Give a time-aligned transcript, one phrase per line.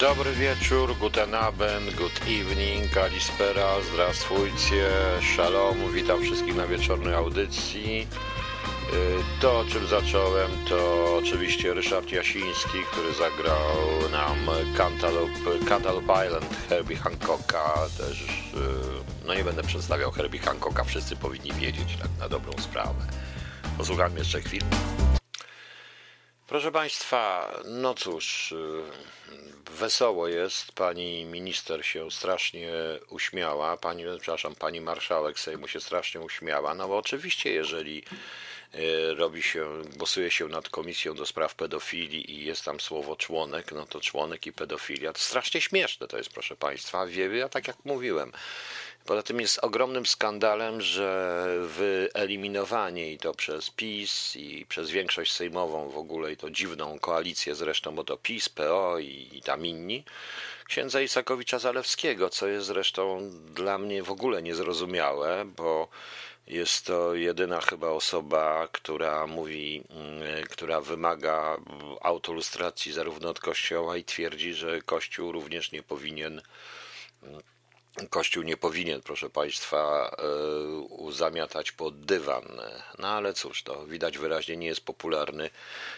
[0.00, 4.88] Dobry wieczór, guten Abend, good evening, kalispera, zdrastwujcie,
[5.36, 8.06] shalom, witam wszystkich na wieczornej audycji.
[8.92, 14.36] Y, To, o czym zacząłem, to oczywiście Ryszard Jasiński, który zagrał nam
[14.76, 17.74] Cantaloupe, Cantaloupe Island Herbie Hancocka.
[17.98, 18.26] Też, y,
[19.26, 23.06] no nie będę przedstawiał Herbie Hancocka, wszyscy powinni wiedzieć tak na dobrą sprawę.
[23.78, 24.66] Posłuchajmy jeszcze chwilę.
[26.46, 28.82] Proszę Państwa, no cóż, y,
[29.70, 30.72] wesoło jest.
[30.72, 32.72] Pani minister się strasznie
[33.10, 33.76] uśmiała.
[33.76, 36.74] Pani, przepraszam, pani marszałek Sejmu się strasznie uśmiała.
[36.74, 38.02] No bo oczywiście, jeżeli
[38.74, 43.72] y, robi się, głosuje się nad komisją do spraw pedofilii i jest tam słowo członek,
[43.72, 47.06] no to członek i pedofilia to strasznie śmieszne to jest, proszę Państwa.
[47.06, 48.32] Wie, ja tak jak mówiłem.
[49.06, 55.88] Poza tym jest ogromnym skandalem, że wyeliminowanie i to przez PiS i przez większość sejmową
[55.88, 60.04] w ogóle i to dziwną koalicję zresztą, bo to PiS, PO i, i tam inni,
[60.68, 65.88] księdza Isakowicza Zalewskiego, co jest zresztą dla mnie w ogóle niezrozumiałe, bo
[66.46, 71.56] jest to jedyna chyba osoba, która mówi, mm, która wymaga
[72.00, 76.42] autolustracji zarówno od Kościoła i twierdzi, że Kościół również nie powinien
[78.10, 80.10] Kościół nie powinien, proszę Państwa,
[81.08, 82.60] y, zamiatać pod dywan.
[82.98, 85.50] No ale cóż, to widać wyraźnie nie jest popularny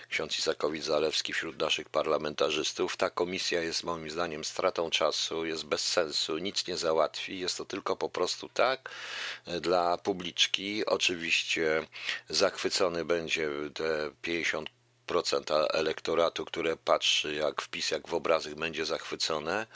[0.09, 2.97] ksiądz Isakowicz-Zalewski wśród naszych parlamentarzystów.
[2.97, 7.39] Ta komisja jest moim zdaniem stratą czasu, jest bez sensu, nic nie załatwi.
[7.39, 8.91] Jest to tylko po prostu tak
[9.61, 10.87] dla publiczki.
[10.87, 11.87] Oczywiście
[12.29, 14.69] zachwycony będzie te 50
[15.07, 19.67] procent elektoratu, które patrzy jak wpis, jak w obrazek będzie zachwycone.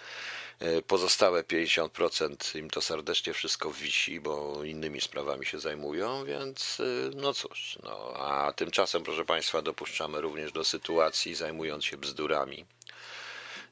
[0.86, 7.34] Pozostałe 50% im to serdecznie wszystko wisi, bo innymi sprawami się zajmują, więc y, no
[7.34, 7.78] cóż.
[7.82, 12.64] No, a tymczasem, proszę Państwa, dopuszczamy również do sytuacji, zajmując się bzdurami,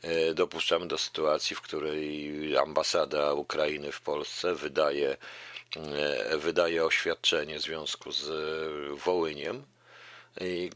[0.04, 5.16] y, dopuszczamy do sytuacji, w której ambasada Ukrainy w Polsce wydaje,
[6.36, 8.28] wydaje oświadczenie w związku z
[9.04, 9.64] Wołyniem,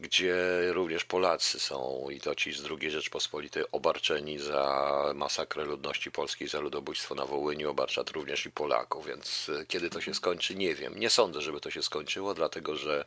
[0.01, 0.35] gdzie
[0.73, 6.59] również Polacy są i to ci z II Rzeczpospolitej obarczeni za masakrę ludności polskiej, za
[6.59, 10.99] ludobójstwo na Wołyniu, obarczać również i Polaków, więc e, kiedy to się skończy, nie wiem.
[10.99, 13.05] Nie sądzę, żeby to się skończyło, dlatego że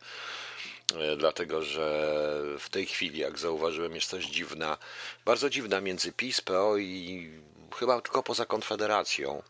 [0.94, 2.14] e, dlatego że
[2.58, 4.78] w tej chwili, jak zauważyłem, jest coś dziwna,
[5.24, 7.30] bardzo dziwna między PiS, PO i
[7.76, 9.42] chyba tylko poza Konfederacją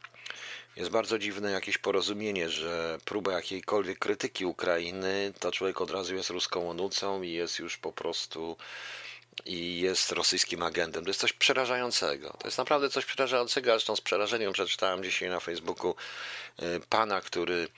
[0.78, 6.30] jest bardzo dziwne jakieś porozumienie, że próba jakiejkolwiek krytyki Ukrainy, to człowiek od razu jest
[6.30, 8.56] ruską onucą i jest już po prostu
[9.44, 11.04] i jest rosyjskim agentem.
[11.04, 12.36] To jest coś przerażającego.
[12.38, 13.70] To jest naprawdę coś przerażającego.
[13.70, 15.94] Zresztą z przerażeniem przeczytałem dzisiaj na Facebooku
[16.62, 17.68] y, pana, który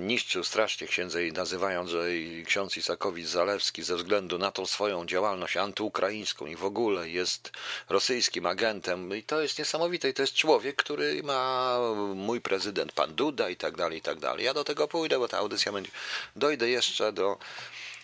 [0.00, 2.06] niszczył strasznie księdza i nazywając, że
[2.46, 7.52] ksiądz Isakowicz Zalewski ze względu na tą swoją działalność antyukraińską i w ogóle jest
[7.88, 9.16] rosyjskim agentem.
[9.16, 10.08] I to jest niesamowite.
[10.08, 11.78] I to jest człowiek, który ma
[12.14, 14.44] mój prezydent, pan Duda i tak dalej, i tak dalej.
[14.44, 15.90] Ja do tego pójdę, bo ta audycja będzie...
[16.36, 17.38] Dojdę jeszcze do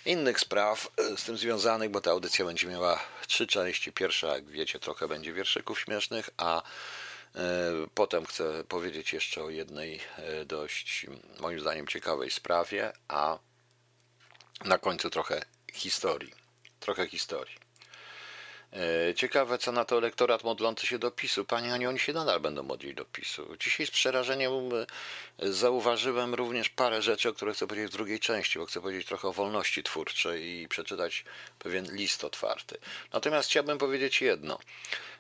[0.07, 3.93] innych spraw e, z tym związanych, bo ta audycja będzie miała trzy części.
[3.93, 6.63] Pierwsza, jak wiecie, trochę będzie wierszyków śmiesznych, a e,
[7.95, 11.07] potem chcę powiedzieć jeszcze o jednej e, dość,
[11.41, 13.39] moim zdaniem, ciekawej sprawie, a
[14.65, 15.43] na końcu trochę
[15.73, 16.33] historii.
[16.81, 17.71] Trochę historii.
[18.73, 21.45] E, ciekawe, co na to elektorat modlący się do PiSu.
[21.45, 23.57] Panie Aniu, oni się nadal będą modlić do PiSu.
[23.61, 24.53] Dzisiaj z przerażeniem
[25.39, 29.07] e, zauważyłem również parę rzeczy, o których chcę powiedzieć w drugiej części, bo chcę powiedzieć
[29.07, 31.25] trochę o wolności twórczej i przeczytać
[31.59, 32.79] pewien list otwarty.
[33.13, 34.59] Natomiast chciałbym powiedzieć jedno.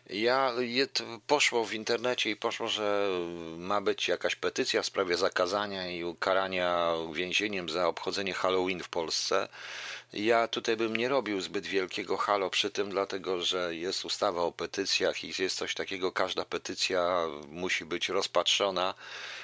[0.06, 0.52] Ja
[1.26, 3.08] poszło w internecie i poszło, że
[3.58, 9.48] ma być jakaś petycja w sprawie zakazania i ukarania więzieniem za obchodzenie Halloween w Polsce.
[10.12, 14.52] Ja tutaj bym nie robił zbyt wielkiego halo przy tym, dlatego że jest ustawa o
[14.52, 18.94] petycjach i jest coś takiego, każda petycja musi być rozpatrzona.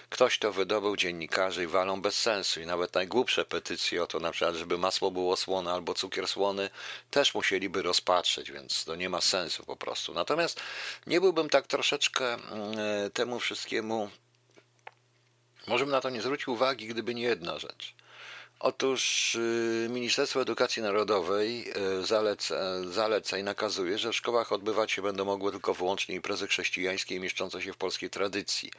[0.09, 2.61] Ktoś to wydobył, dziennikarze i walą bez sensu.
[2.61, 6.71] I nawet najgłupsze petycje o to, na przykład, żeby masło było słone albo cukier słony,
[7.11, 10.15] też musieliby rozpatrzeć, więc to nie ma sensu po prostu.
[10.15, 10.61] Natomiast
[11.07, 14.11] nie byłbym tak troszeczkę mm, temu wszystkiemu,
[15.67, 17.95] może bym na to nie zwrócił uwagi, gdyby nie jedna rzecz.
[18.61, 21.65] Otóż y, Ministerstwo Edukacji Narodowej
[22.01, 22.55] y, zaleca,
[22.91, 27.63] zaleca i nakazuje, że w szkołach odbywać się będą mogły tylko wyłącznie imprezy chrześcijańskie mieszczące
[27.63, 28.71] się w polskiej tradycji,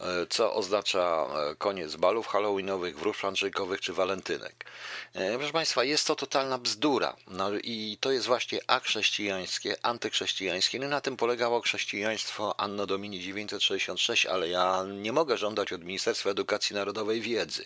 [0.00, 1.26] y, co oznacza
[1.58, 4.64] koniec balów halloweenowych, wróż andrzejkowych czy walentynek.
[5.12, 10.78] Proszę Państwa, jest to totalna bzdura no i to jest właśnie achrześcijańskie, antychrześcijańskie.
[10.78, 16.30] No na tym polegało chrześcijaństwo Anno Domini 966, ale ja nie mogę żądać od Ministerstwa
[16.30, 17.64] Edukacji Narodowej wiedzy,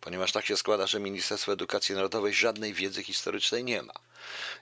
[0.00, 3.92] ponieważ tak się składa, że Ministerstwo Edukacji Narodowej żadnej wiedzy historycznej nie ma.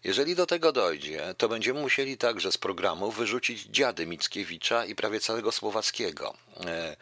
[0.04, 5.20] Jeżeli do tego dojdzie, to będziemy musieli także z programu wyrzucić dziady Mickiewicza i prawie
[5.20, 6.34] całego Słowackiego,
[6.66, 6.96] e,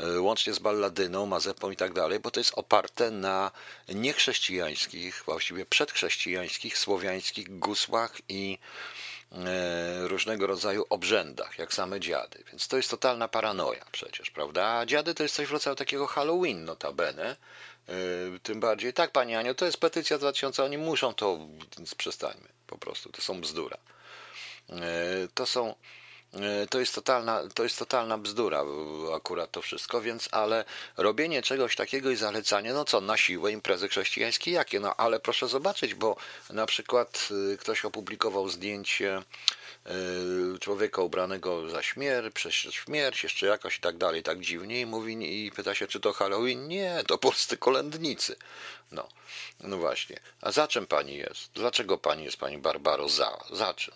[0.00, 3.50] e, łącznie z Balladyną, Mazepą i tak dalej, bo to jest oparte na
[3.88, 8.58] niechrześcijańskich, właściwie przedchrześcijańskich, słowiańskich gusłach i
[9.32, 12.44] e, różnego rodzaju obrzędach, jak same dziady.
[12.48, 14.66] Więc to jest totalna paranoja przecież, prawda?
[14.66, 17.36] A dziady to jest coś w rodzaju takiego Halloween notabene,
[18.42, 21.38] tym bardziej, tak Pani Anio, to jest petycja 2000, oni muszą to,
[21.76, 23.76] więc przestańmy po prostu, to są bzdura.
[24.70, 24.74] E,
[25.34, 25.74] to są,
[26.34, 28.64] e, to jest totalna, to jest totalna bzdura
[29.16, 30.64] akurat to wszystko, więc ale
[30.96, 34.80] robienie czegoś takiego i zalecanie, no co, na siłę imprezy chrześcijańskie jakie?
[34.80, 36.16] No ale proszę zobaczyć, bo
[36.50, 37.28] na przykład
[37.58, 39.65] ktoś opublikował zdjęcie Y,
[40.60, 45.44] człowieka ubranego za śmierć, przez śmierć, jeszcze jakoś i tak dalej, tak dziwnie i mówi
[45.46, 46.68] i pyta się, czy to Halloween?
[46.68, 48.36] Nie, to polscy kolędnicy.
[48.92, 49.08] No,
[49.60, 50.20] no właśnie.
[50.40, 51.52] A za czym pani jest?
[51.54, 53.44] Dlaczego pani jest pani Barbaro za?
[53.50, 53.94] Za czym?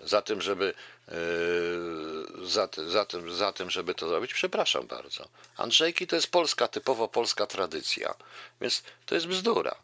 [0.00, 0.74] Za tym, żeby
[1.08, 4.34] yy, za, za, tym, za tym, żeby to zrobić?
[4.34, 5.28] Przepraszam bardzo.
[5.56, 8.14] Andrzejki to jest polska, typowo polska tradycja,
[8.60, 9.74] więc to jest bzdura.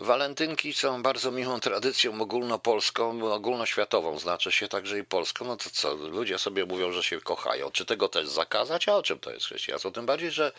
[0.00, 5.44] Walentynki są bardzo miłą tradycją ogólnopolską, ogólnoświatową, znaczy się także i polską.
[5.44, 7.70] No to co, ludzie sobie mówią, że się kochają.
[7.70, 8.88] Czy tego też zakazać?
[8.88, 9.90] A o czym to jest chrześcijaństwo?
[9.90, 10.52] Tym bardziej, że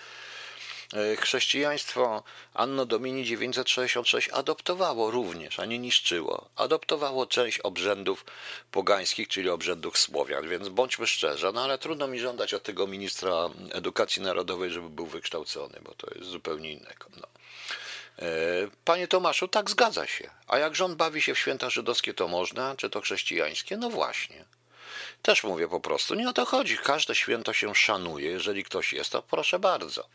[0.93, 2.23] e, chrześcijaństwo
[2.53, 6.49] Anno Domini 966 adoptowało również, a nie niszczyło.
[6.55, 8.25] Adoptowało część obrzędów
[8.71, 13.49] pogańskich, czyli obrzędów Słowian, więc bądźmy szczerzy, no ale trudno mi żądać od tego ministra
[13.71, 17.05] edukacji narodowej, żeby był wykształcony, bo to jest zupełnie innego.
[17.21, 17.40] No.
[18.21, 18.25] E,
[18.85, 20.29] panie Tomaszu, tak zgadza się.
[20.47, 23.77] A jak rząd bawi się w święta żydowskie, to można, czy to chrześcijańskie?
[23.77, 24.45] No właśnie.
[25.21, 26.77] Też mówię po prostu, nie o to chodzi.
[26.77, 28.29] Każde święto się szanuje.
[28.29, 30.05] Jeżeli ktoś jest, to proszę bardzo.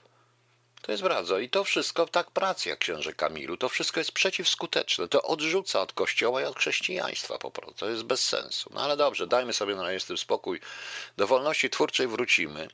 [0.83, 1.39] To jest bardzo.
[1.39, 5.09] I to wszystko, tak pracy jak księże Kamilu, to wszystko jest przeciwskuteczne.
[5.09, 7.75] To odrzuca od kościoła i od chrześcijaństwa po prostu.
[7.75, 8.71] To jest bez sensu.
[8.75, 10.61] No ale dobrze, dajmy sobie na razie z tym spokój.
[11.17, 12.69] Do wolności twórczej wrócimy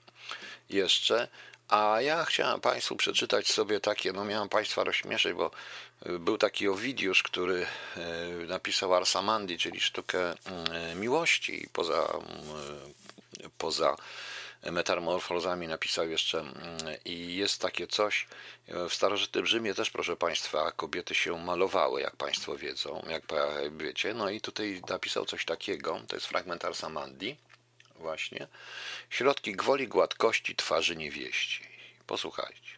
[0.71, 1.29] jeszcze.
[1.73, 5.51] A ja chciałem Państwu przeczytać sobie takie, no miałem Państwa rozśmieszyć, bo
[6.07, 7.67] y, był taki Owidiusz, który
[8.43, 11.69] y, napisał Arsamandi, czyli sztukę y, miłości.
[11.73, 12.09] Poza,
[13.59, 13.97] poza
[14.63, 16.45] metamorfozami napisał jeszcze
[17.05, 18.27] i jest takie coś,
[18.69, 23.23] w starożytnym Rzymie też, proszę Państwa, kobiety się malowały, jak Państwo wiedzą, jak
[23.77, 27.37] wiecie, no i tutaj napisał coś takiego, to jest fragment Arsamandi,
[28.03, 28.47] właśnie,
[29.11, 31.63] środki gwoli gładkości twarzy niewieści.
[32.07, 32.73] Posłuchajcie.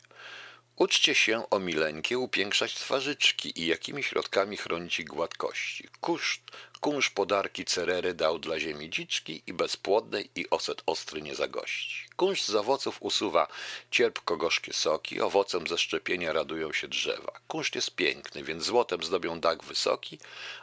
[0.77, 5.89] Uczcie się o mileńkie upiększać twarzyczki i jakimi środkami chronić ich gładkości.
[6.01, 6.43] Kuszt,
[6.81, 12.07] kunsz podarki cerery dał dla ziemi dziczki i bezpłodnej i oset ostry nie zagości.
[12.17, 13.49] Kunsz z owoców usuwa
[13.91, 17.33] cierpko-gorzkie soki, owocem ze szczepienia radują się drzewa.
[17.49, 20.19] Kunsz jest piękny, więc złotem zdobią dach wysoki,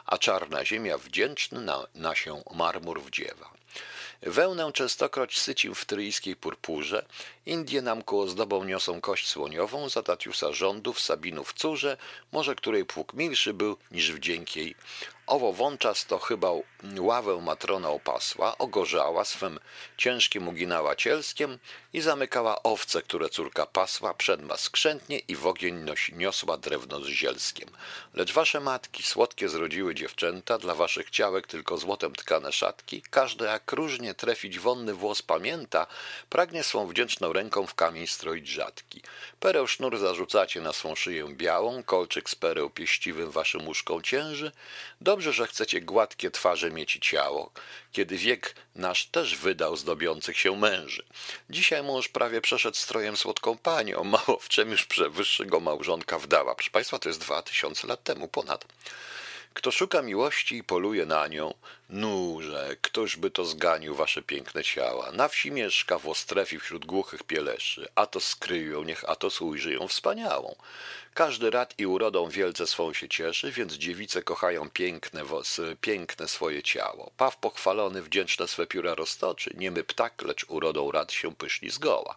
[0.06, 3.61] a czarna ziemia wdzięczny na, na się marmur wdziewa.
[4.22, 7.04] Wełnę częstokroć sycił w tryjskiej purpurze,
[7.46, 11.96] Indie nam ku ozdobą niosą kość słoniową, za Tatiusa rządów, Sabinów córze,
[12.32, 14.74] może której pług milszy był niż wdzięk jej.
[15.26, 16.48] Owo wączas to chyba
[16.98, 19.58] ławę matrona opasła, ogorzała, swym
[19.96, 21.58] ciężkim uginała cielskiem
[21.92, 27.06] i zamykała owce, które córka pasła, przedma skrzętnie i w ogień nosi, niosła drewno z
[27.06, 27.68] zielskiem.
[28.14, 33.72] Lecz wasze matki słodkie zrodziły dziewczęta, dla waszych ciałek tylko złotem tkane szatki, każde jak
[33.72, 35.86] różnie trefić wonny włos pamięta,
[36.30, 39.02] pragnie swą wdzięczną ręką w kamień stroić rzadki.
[39.40, 44.52] Pereł sznur zarzucacie na swą szyję białą, kolczyk z pereł pieściwym waszym łóżką cięży,
[45.12, 47.50] Dobrze, że chcecie gładkie twarze mieć i ciało,
[47.92, 51.02] kiedy wiek nasz też wydał zdobiących się męży.
[51.50, 56.54] Dzisiaj mąż prawie przeszedł strojem słodką panią, mało w czym już przewyższy małżonka wdała.
[56.54, 58.64] Proszę Państwa, to jest dwa tysiące lat temu ponad.
[59.54, 61.54] Kto szuka miłości i poluje na nią,
[61.92, 65.12] nurze, któż by to zganił wasze piękne ciała.
[65.12, 69.72] Na wsi mieszka w Ostrefi wśród głuchych pieleszy, a to skryją, niech a to ujrzy
[69.72, 70.54] ją wspaniałą.
[71.14, 75.22] Każdy rad i urodą wielce swą się cieszy, więc dziewice kochają piękne,
[75.80, 77.10] piękne swoje ciało.
[77.16, 82.16] Paw pochwalony wdzięczne swe pióra roztoczy, niemy ptak, lecz urodą rad się pyszli zgoła.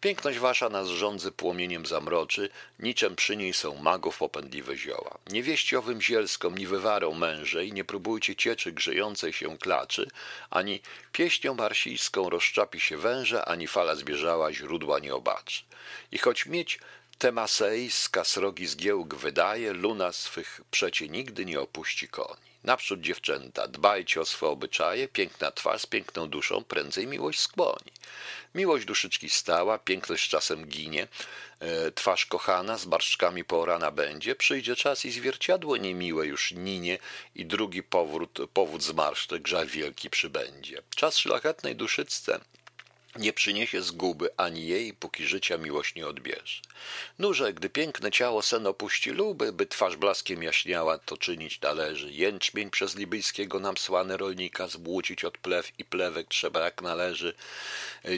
[0.00, 5.18] Piękność wasza nas rządzy płomieniem zamroczy, niczym przy niej są magów popędliwe zioła.
[5.30, 8.72] Niewieściowym zielskom, ni wywarą mężej, nie próbujcie cieczy
[9.30, 10.06] się klaczy,
[10.50, 10.80] ani
[11.12, 15.62] pieśnią marsijską rozczapi się węże, ani fala zbierzała źródła nie obaczy.
[16.12, 16.78] I choć mieć
[17.18, 22.51] Temasej z kasrogi zgiełk wydaje, luna swych przecie nigdy nie opuści koni.
[22.64, 27.92] Naprzód dziewczęta, dbajcie o swoje obyczaje, piękna twarz z piękną duszą prędzej miłość skłoni.
[28.54, 31.08] Miłość duszyczki stała, piękność czasem ginie,
[31.60, 36.98] e, twarz kochana z barszczkami porana będzie, przyjdzie czas i zwierciadło niemiłe już ninie
[37.34, 40.82] i drugi powrót, powód zmarszczek żal wielki przybędzie.
[40.96, 42.40] Czas szlachetnej duszycce
[43.16, 46.60] nie przyniesie zguby ani jej, póki życia miłość nie odbierze.
[47.18, 52.12] Nurze, gdy piękne ciało sen opuści luby, by twarz blaskiem jaśniała, to czynić należy.
[52.12, 57.34] Jęczmień przez libyjskiego nam słane rolnika zbłócić od plew i plewek trzeba jak należy.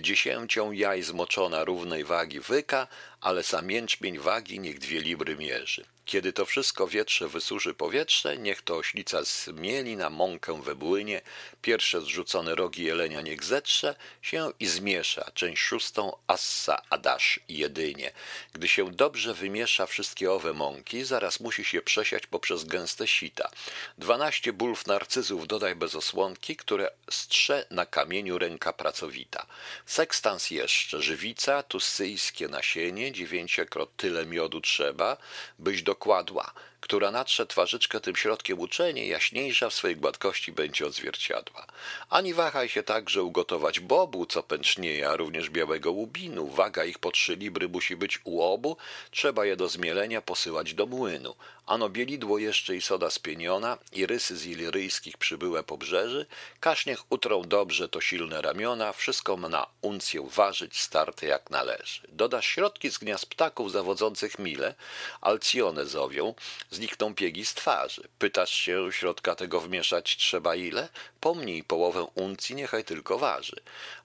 [0.00, 2.86] Dziesięcią jaj zmoczona równej wagi wyka,
[3.20, 5.84] ale sam jęczmień wagi niech dwie libry mierzy.
[6.04, 11.20] Kiedy to wszystko wietrze wysuszy powietrze, niech to oślica zmieli na mąkę we błynie,
[11.62, 18.12] pierwsze zrzucone rogi jelenia niech zetrze się i zmiesza, część szóstą assa adasz jedynie.
[18.52, 23.50] Gdy się dobrze wymiesza wszystkie owe mąki, zaraz musi się przesiać poprzez gęste sita.
[23.98, 29.46] Dwanaście bulw narcyzów dodaj bez osłonki, które strze na kamieniu ręka pracowita.
[29.86, 35.16] Sekstans jeszcze, żywica, tussyjskie nasienie, dziewięciokrot tyle miodu trzeba,
[35.58, 36.52] byś do dokładła,
[36.84, 41.66] która natrze twarzyczkę tym środkiem uczenie, jaśniejsza w swojej gładkości będzie od zwierciadła.
[42.10, 46.46] Ani wahaj się także ugotować bobu, co pęcznieje, a również białego łubinu.
[46.46, 48.76] Waga ich po trzy libry musi być u obu,
[49.10, 51.34] trzeba je do zmielenia posyłać do młynu.
[51.66, 56.26] Ano bielidło jeszcze i soda spieniona, i rysy z iliryjskich przybyłe pobrzeży,
[56.60, 62.00] każ niech utrą dobrze to silne ramiona, wszystko na uncję ważyć, starte jak należy.
[62.08, 64.74] Dodasz środki z gniazd ptaków zawodzących mile,
[65.20, 66.34] alcjone zowią,
[66.74, 68.02] znikną piegi z twarzy.
[68.18, 70.88] Pytasz się, środka tego wmieszać trzeba ile?
[71.20, 73.56] Pomnij połowę uncji, niechaj tylko waży.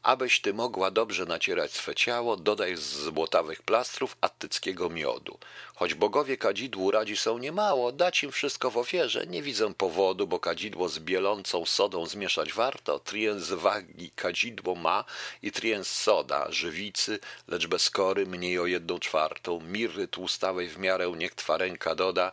[0.04, 5.38] Abyś ty mogła dobrze nacierać swe ciało, dodaj z złotawych plastrów attyckiego miodu.
[5.76, 10.40] Choć bogowie kadzidłu radzi są niemało, dać im wszystko w ofierze, nie widzę powodu, bo
[10.40, 13.00] kadzidło z bielącą sodą zmieszać warto.
[13.00, 15.04] Triens wagi kadzidło ma
[15.42, 21.14] i triens soda, żywicy, lecz bez kory mniej o jedną czwartą, mirry tłustawej w miarę
[21.18, 22.32] niech twa ręka doda.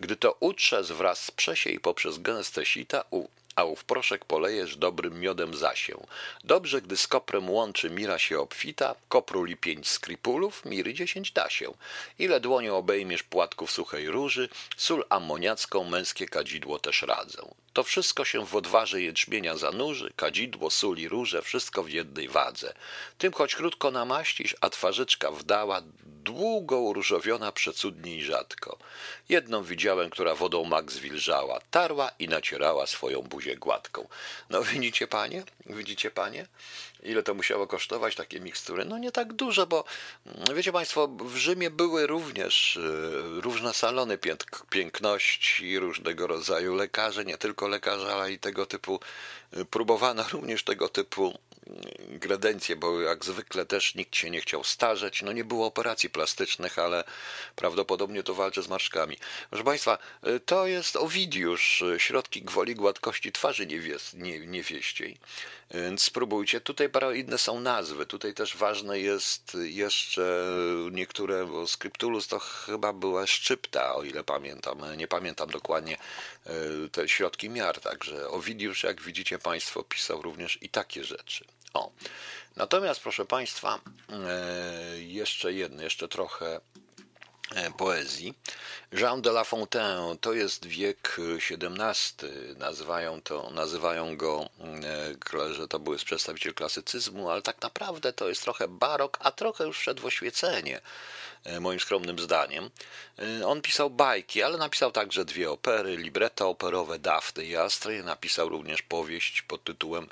[0.00, 5.20] Gdy to utrze wraz z przesiej poprzez gęste sita, u a ów proszek polejesz dobrym
[5.20, 5.96] miodem zasię.
[6.44, 11.72] Dobrze, gdy z koprem łączy mira się obfita, kopruli pięć skripulów, miry dziesięć da się.
[12.18, 17.42] Ile dłonią obejmiesz płatków suchej róży, sól amoniacką męskie kadzidło też radzę.
[17.78, 22.74] To wszystko się w odwarze jęczmienia zanurzy, kadzidło, sól i róże, wszystko w jednej wadze.
[23.18, 28.78] Tym choć krótko namaścisz, a twarzyczka wdała, długo uróżowiona przecudnie i rzadko.
[29.28, 34.08] Jedną widziałem, która wodą mak zwilżała, tarła i nacierała swoją buzię gładką.
[34.50, 35.42] No widzicie panie?
[35.66, 36.46] Widzicie panie?
[37.02, 38.84] Ile to musiało kosztować takie mikstury?
[38.84, 39.84] No nie tak dużo, bo
[40.26, 42.80] mm, wiecie Państwo, w Rzymie były również e,
[43.40, 44.18] różne salony
[44.70, 49.00] piękności, różnego rodzaju lekarze, nie tylko lekarze, ale i tego typu,
[49.70, 55.22] próbowano również tego typu mm, gredencje, bo jak zwykle też nikt się nie chciał starzeć.
[55.22, 57.04] No nie było operacji plastycznych, ale
[57.56, 59.16] prawdopodobnie to walczy z marszkami.
[59.50, 63.66] Proszę Państwa, e, to jest Owidiusz, środki gwoli gładkości twarzy
[64.46, 65.18] niewieściej.
[65.70, 66.60] Więc spróbujcie.
[66.60, 68.06] Tutaj inne są nazwy.
[68.06, 70.52] Tutaj też ważne jest jeszcze
[70.92, 74.96] niektóre, bo Scriptulus to chyba była szczypta, o ile pamiętam.
[74.96, 75.96] Nie pamiętam dokładnie
[76.92, 77.80] te środki miar.
[77.80, 81.44] Także Ovidiusz, jak widzicie Państwo, pisał również i takie rzeczy.
[81.74, 81.90] O.
[82.56, 83.80] Natomiast, proszę Państwa,
[84.10, 86.60] e, jeszcze jedno, jeszcze trochę
[87.78, 88.34] poezji.
[88.92, 94.48] Jean de La Fontaine to jest wiek XVII, nazywają, to, nazywają go,
[95.34, 99.64] e, że to był przedstawiciel klasycyzmu, ale tak naprawdę to jest trochę barok, a trochę
[99.64, 100.80] już wszedł w oświecenie,
[101.44, 102.70] e, moim skromnym zdaniem.
[103.46, 108.82] On pisał bajki, ale napisał także dwie opery, libretto operowe Dafne i Astry, napisał również
[108.82, 110.08] powieść pod tytułem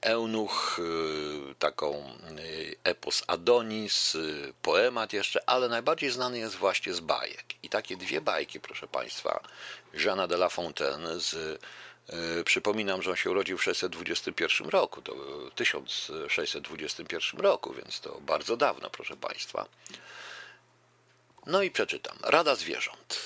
[0.00, 4.16] Eunuch, y, taką y, epos Adonis,
[4.62, 7.44] poemat jeszcze, ale najbardziej znany jest właśnie z bajek.
[7.62, 9.42] I takie dwie bajki, proszę Państwa,
[9.94, 11.60] Jeana de La Fontaine z
[12.44, 15.14] Przypominam, że on się urodził w 621 roku, to
[15.54, 19.66] 1621 roku, więc to bardzo dawno, proszę Państwa.
[21.46, 22.16] No i przeczytam.
[22.22, 23.20] Rada zwierząt.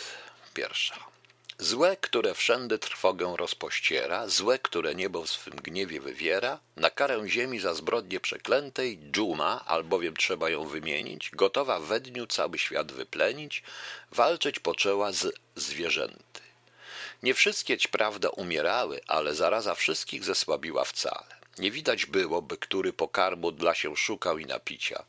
[0.54, 1.13] Pierwsza.
[1.58, 7.60] Złe, które wszędy trwogę rozpościera, złe, które niebo w swym gniewie wywiera, na karę ziemi
[7.60, 13.62] za zbrodnie przeklętej, dżuma, albowiem trzeba ją wymienić, gotowa we dniu cały świat wyplenić,
[14.12, 16.40] walczyć poczęła z zwierzęty.
[17.22, 21.43] Nie wszystkie ci prawda umierały, ale zaraza wszystkich zesłabiła wcale.
[21.58, 25.04] Nie widać było, by który pokarmu dla się szukał i napicia.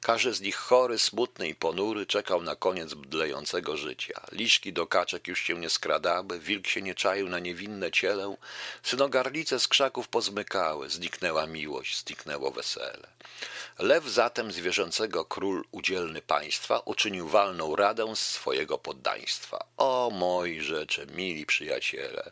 [0.00, 4.20] Każdy z nich chory, smutny i ponury czekał na koniec bdlejącego życia.
[4.32, 8.36] Liszki do kaczek już się nie skradały, wilk się nie czaił na niewinne cielę,
[8.82, 13.08] synogarlice z krzaków pozmykały, zniknęła miłość, zniknęło wesele.
[13.78, 19.64] Lew zatem zwierzęcego król udzielny państwa uczynił walną radę z swojego poddaństwa.
[19.76, 22.30] O moi rzeczy, mili przyjaciele,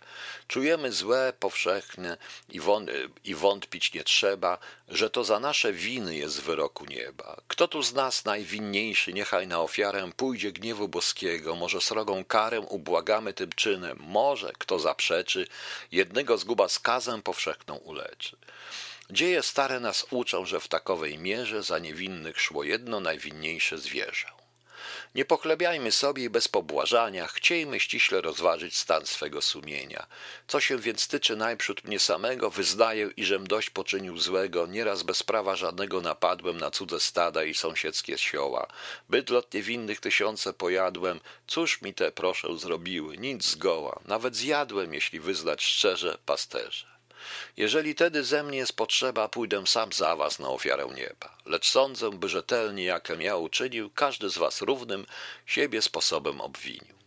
[0.49, 2.17] czujemy złe powszechne
[2.49, 2.91] i, wąt
[3.25, 7.37] i wątpić nie trzeba, że to za nasze winy jest wyroku nieba.
[7.49, 13.33] Kto tu z nas najwinniejszy, niechaj na ofiarę pójdzie gniewu boskiego, może srogą karę ubłagamy
[13.33, 15.47] tym czynem, może, kto zaprzeczy,
[15.93, 18.37] jednego zguba skazem powszechną uleczy.
[19.11, 24.38] Dzieje stare nas uczą, że w takowej mierze za niewinnych szło jedno najwinniejsze zwierzę.
[25.15, 30.07] Nie pochlebiajmy sobie bez pobłażania, chciejmy ściśle rozważyć stan swego sumienia.
[30.47, 35.57] Co się więc tyczy najprzód mnie samego, wyznaję, iżem dość poczynił złego, nieraz bez prawa
[35.57, 38.67] żadnego napadłem na cudze stada i sąsiedzkie sioła.
[39.09, 45.63] Bydlot niewinnych tysiące pojadłem, cóż mi te, proszę, zrobiły, nic zgoła, nawet zjadłem, jeśli wyznać
[45.63, 46.98] szczerze, pasterze.
[47.57, 51.37] Jeżeli tedy ze mnie jest potrzeba, pójdę sam za was na ofiarę nieba.
[51.47, 55.07] Lecz sądzę, by rzetelnie, jakem ja uczynił, każdy z was równym
[55.47, 56.99] siebie sposobem obwinił.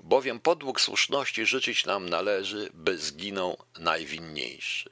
[0.00, 4.90] Bowiem podług słuszności życzyć nam należy, by zginął najwinniejszy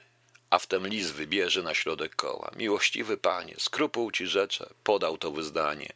[0.53, 2.51] a wtem lis wybierze na środek koła.
[2.55, 5.93] Miłościwy panie, skrupuł ci rzecze, podał to wyznanie.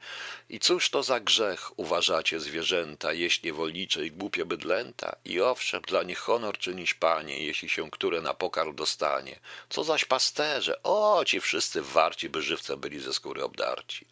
[0.50, 5.16] I cóż to za grzech, uważacie zwierzęta, jeść niewolnicze i głupie bydlęta?
[5.26, 9.40] I owszem, dla nich honor czynić panie, jeśli się które na pokarm dostanie.
[9.70, 10.84] Co zaś pasterze?
[10.84, 14.06] O, ci wszyscy warci, by żywcem byli ze skóry obdarci.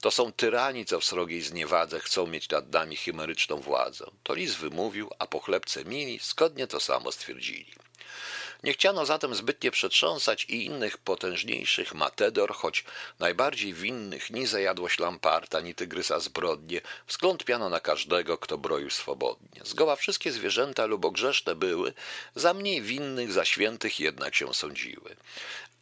[0.00, 4.04] To są tyrani, co w srogiej zniewadze chcą mieć nad nami chimeryczną władzę.
[4.22, 7.72] To lis wymówił, a pochlebce mili zgodnie to samo stwierdzili.
[8.64, 12.84] Nie chciano zatem zbytnie przetrząsać i innych potężniejszych matedor, choć
[13.18, 19.60] najbardziej winnych ni zajadłość lamparta, ni tygrysa zbrodnie, wsklątpiano na każdego, kto broił swobodnie.
[19.64, 21.92] Zgoła wszystkie zwierzęta lubogrzeszne były,
[22.34, 25.16] za mniej winnych, za świętych jednak się sądziły.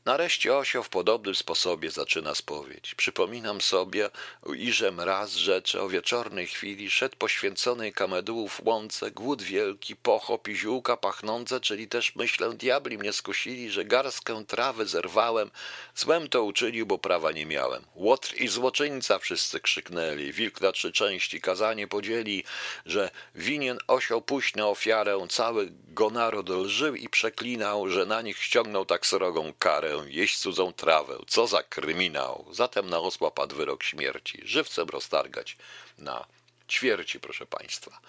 [0.05, 2.95] Nareszcie osioł w podobnym sposobie zaczyna spowiedź.
[2.95, 4.11] Przypominam sobie,
[4.57, 10.97] iżem raz rzeczy o wieczornej chwili szedł poświęconej kamedułów łące, głód wielki, pochop i ziółka
[10.97, 15.51] pachnące, czyli też myślę, diabli mnie skusili, że garstkę trawy zerwałem,
[15.95, 17.83] złem to uczynił, bo prawa nie miałem.
[17.95, 22.45] Łotr i złoczyńca wszyscy krzyknęli, wilk na trzy części kazanie podzieli,
[22.87, 28.43] że winien osioł pójść na ofiarę, cały go naród lżył i przeklinał, że na nich
[28.43, 31.19] ściągnął tak srogą karę jeść cudzą trawę.
[31.27, 32.47] Co za kryminał.
[32.51, 34.41] Zatem na osła padł wyrok śmierci.
[34.45, 35.57] Żywcem roztargać
[35.99, 36.27] na
[36.69, 38.01] ćwierci, proszę Państwa.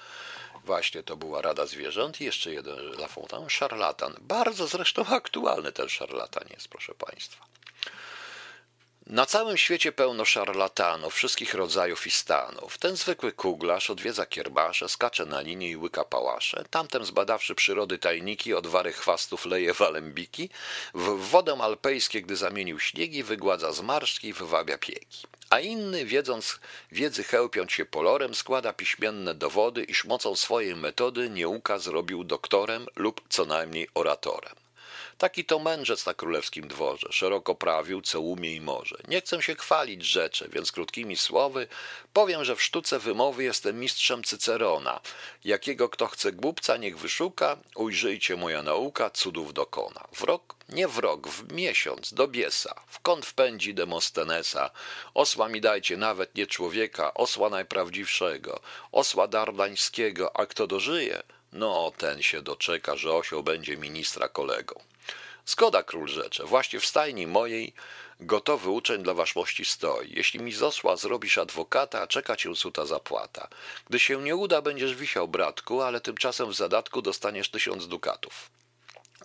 [0.66, 4.16] Właśnie to była Rada Zwierząt i jeszcze jeden Lafontaine, szarlatan.
[4.22, 7.46] Bardzo zresztą aktualny ten szarlatan jest, proszę Państwa.
[9.08, 12.78] Na całym świecie pełno szarlatanów, wszystkich rodzajów i stanów.
[12.78, 16.64] Ten zwykły kuglarz odwiedza kierbasze, skacze na linie i łyka pałasze.
[16.70, 20.50] Tamten zbadawszy przyrody tajniki, od wary chwastów leje walembiki.
[20.94, 25.28] W wodę alpejskie, gdy zamienił śniegi, wygładza zmarszczki i wywabia pieki.
[25.50, 26.60] A inny, wiedząc
[26.92, 33.22] wiedzy chełpiąc się polorem, składa piśmienne dowody, iż mocą swojej metody nieuka zrobił doktorem lub
[33.30, 34.56] co najmniej oratorem.
[35.18, 38.96] Taki to mędrzec na królewskim dworze, szeroko prawił, co umie i może.
[39.08, 41.68] Nie chcę się chwalić rzeczy, więc krótkimi słowy
[42.14, 45.00] powiem, że w sztuce wymowy jestem mistrzem Cycerona.
[45.44, 50.08] Jakiego kto chce głupca, niech wyszuka, ujrzyjcie moja nauka, cudów dokona.
[50.20, 50.56] Wrok?
[50.70, 54.72] Nie wrok, w miesiąc, do biesa, w kąt wpędzi Demostenesa.
[55.14, 58.60] Osła mi dajcie, nawet nie człowieka, osła najprawdziwszego,
[58.92, 61.24] osła dardańskiego, a kto dożyje,
[61.54, 64.80] no ten się doczeka, że osioł będzie ministra kolegą.
[65.46, 67.74] Zgoda, król rzecze, właśnie w stajni mojej
[68.20, 70.14] gotowy uczeń dla waszmości stoi.
[70.14, 73.48] Jeśli mi z osła zrobisz adwokata, czeka cię suta zapłata.
[73.90, 78.61] Gdy się nie uda, będziesz wisiał, bratku, ale tymczasem w zadatku dostaniesz tysiąc dukatów.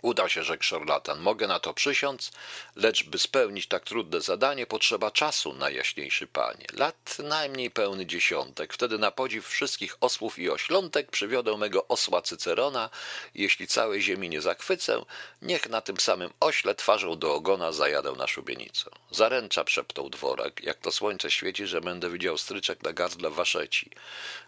[0.03, 1.21] Uda się, rzekł szarlatan.
[1.21, 2.31] Mogę na to przysiąc,
[2.77, 6.67] lecz by spełnić tak trudne zadanie, potrzeba czasu, najjaśniejszy panie.
[6.73, 8.73] Lat najmniej pełny dziesiątek.
[8.73, 12.91] Wtedy na podziw wszystkich osłów i oślątek przywiodę mego osła Cycerona.
[13.35, 15.05] Jeśli całej ziemi nie zachwycę,
[15.43, 18.91] niech na tym samym ośle twarzą do ogona zajadę na szubienicę.
[19.11, 23.91] Zaręcza, szeptał dworek, jak to słońce świeci, że będę widział stryczek na gardle waszeci.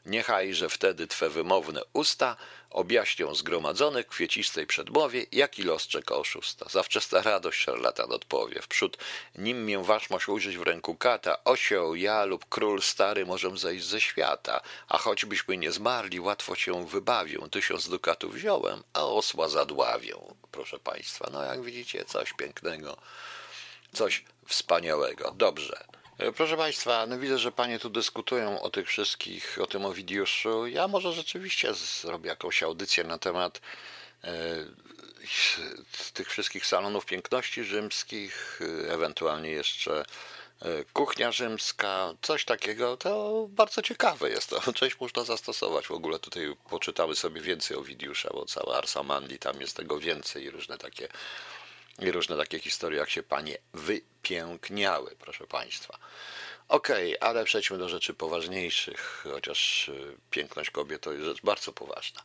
[0.06, 2.36] Niechaj, że wtedy twe wymowne usta
[2.70, 6.66] objaśnią zgromadzonych w kwiecistej przedmowie, Jaki los czeka oszusta?
[6.70, 8.62] Zawczesna radość szarlatan odpowie.
[8.62, 8.98] Wprzód,
[9.34, 14.00] nim mię waszmość ujrzeć w ręku kata, osioł, ja lub król stary możem zejść ze
[14.00, 17.38] świata, a choćbyśmy nie zmarli, łatwo się wybawię.
[17.50, 20.14] Tysiąc dukatów wziąłem, a osła zadławię.
[20.50, 22.96] Proszę państwa, no jak widzicie, coś pięknego,
[23.92, 25.30] coś wspaniałego.
[25.36, 25.84] Dobrze.
[26.18, 30.66] E, proszę Państwa, no widzę, że Panie tu dyskutują o tych wszystkich, o tym Owidiuszu.
[30.66, 33.60] Ja może rzeczywiście zrobię jakąś audycję na temat
[34.24, 34.30] e,
[36.14, 40.04] tych wszystkich salonów piękności rzymskich, e, ewentualnie jeszcze
[40.92, 44.72] kuchnia rzymska, coś takiego, to bardzo ciekawe jest to.
[44.72, 45.86] Część można zastosować.
[45.86, 50.44] W ogóle tutaj poczytamy sobie więcej o Widiusza, bo cała Arsamandi, tam jest tego więcej
[50.44, 51.08] i różne takie
[51.98, 55.98] i różne takie historie, jak się panie wypiękniały, proszę Państwa.
[56.68, 61.72] Okej, okay, ale przejdźmy do rzeczy poważniejszych, chociaż y, piękność kobiet to jest rzecz bardzo
[61.72, 62.22] poważna.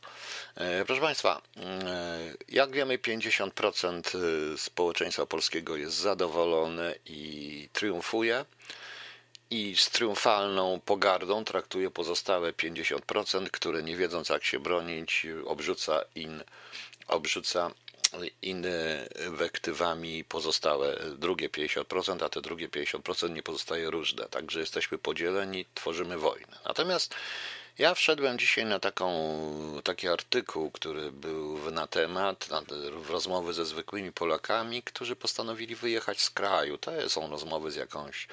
[0.54, 4.14] E, proszę Państwa, e, jak wiemy, 50%
[4.54, 8.44] y, społeczeństwa polskiego jest zadowolone i triumfuje.
[9.50, 16.42] I z triumfalną pogardą traktuje pozostałe 50%, które nie wiedząc jak się bronić, obrzuca in,
[17.06, 17.70] obrzuca
[18.42, 24.24] inwektywami pozostałe drugie 50%, a te drugie 50% nie pozostaje różne.
[24.24, 26.58] Także jesteśmy podzieleni, tworzymy wojnę.
[26.64, 27.14] Natomiast
[27.78, 29.10] ja wszedłem dzisiaj na taką,
[29.84, 32.62] taki artykuł, który był na temat, na,
[33.00, 36.78] w rozmowy ze zwykłymi Polakami, którzy postanowili wyjechać z kraju.
[36.78, 38.28] To są rozmowy z jakąś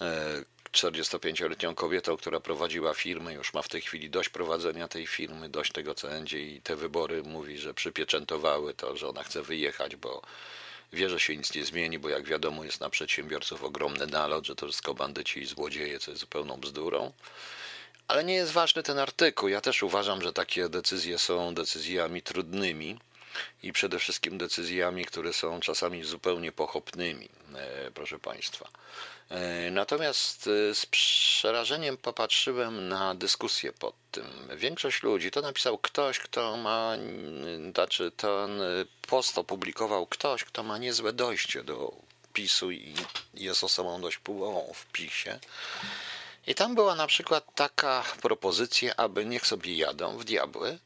[0.00, 5.48] e, 45-letnią kobietą, która prowadziła firmę, już ma w tej chwili dość prowadzenia tej firmy,
[5.48, 9.96] dość tego, co będzie i te wybory mówi, że przypieczętowały to, że ona chce wyjechać,
[9.96, 10.22] bo
[10.92, 14.56] wie, że się nic nie zmieni, bo jak wiadomo jest na przedsiębiorców ogromny nalot, że
[14.56, 17.12] to wszystko bandyci i złodzieje, co jest zupełną bzdurą.
[18.08, 19.48] Ale nie jest ważny ten artykuł.
[19.48, 22.98] Ja też uważam, że takie decyzje są decyzjami trudnymi
[23.62, 28.68] i przede wszystkim decyzjami, które są czasami zupełnie pochopnymi, e, proszę Państwa.
[29.32, 34.24] E, natomiast e, z przerażeniem popatrzyłem na dyskusję pod tym.
[34.56, 36.92] Większość ludzi to napisał ktoś, kto ma,
[37.72, 38.60] znaczy ten
[39.08, 41.92] post opublikował ktoś, kto ma niezłe dojście do
[42.32, 42.94] PiSu i
[43.34, 45.38] jest osobą dość wpływową w PiSie.
[46.46, 50.78] I tam była na przykład taka propozycja, aby niech sobie jadą w diabły,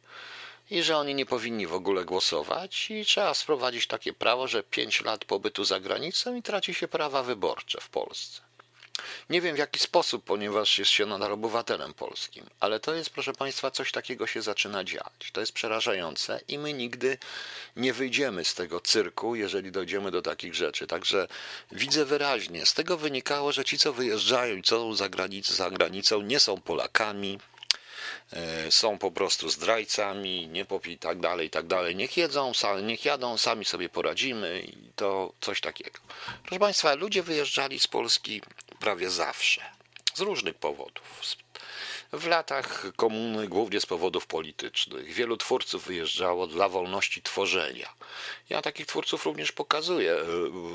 [0.71, 5.01] i że oni nie powinni w ogóle głosować i trzeba sprowadzić takie prawo, że 5
[5.01, 8.47] lat pobytu za granicą i traci się prawa wyborcze w Polsce.
[9.31, 13.33] Nie wiem w jaki sposób, ponieważ jest się nadal obywatelem polskim, ale to jest, proszę
[13.33, 15.31] Państwa, coś takiego się zaczyna dziać.
[15.33, 17.19] To jest przerażające i my nigdy
[17.77, 20.87] nie wyjdziemy z tego cyrku, jeżeli dojdziemy do takich rzeczy.
[20.87, 21.29] Także
[21.73, 26.23] widzę wyraźnie, z tego wynikało, że ci, co wyjeżdżają i co za, granic, za granicą,
[26.23, 27.39] nie są Polakami,
[28.71, 31.97] są po prostu zdrajcami, nie i tak dalej, i tak dalej.
[31.97, 35.99] Niech jedzą, niech jadą, sami sobie poradzimy i to coś takiego.
[36.43, 38.43] Proszę Państwa, ludzie wyjeżdżali z Polski
[38.81, 39.61] prawie zawsze,
[40.15, 41.23] z różnych powodów.
[42.13, 47.89] W latach komuny, głównie z powodów politycznych, wielu twórców wyjeżdżało dla wolności tworzenia.
[48.49, 50.25] Ja takich twórców również pokazuję e,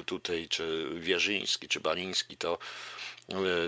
[0.06, 3.01] tutaj, czy Wierzyński, czy Baniński, to E,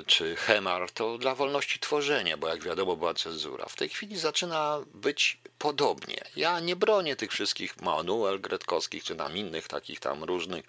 [0.07, 3.65] czy Hemar, to dla wolności tworzenia, bo jak wiadomo była cenzura.
[3.65, 6.21] W tej chwili zaczyna być podobnie.
[6.35, 10.65] Ja nie bronię tych wszystkich Manuel Gretkowskich, czy tam innych takich tam różnych,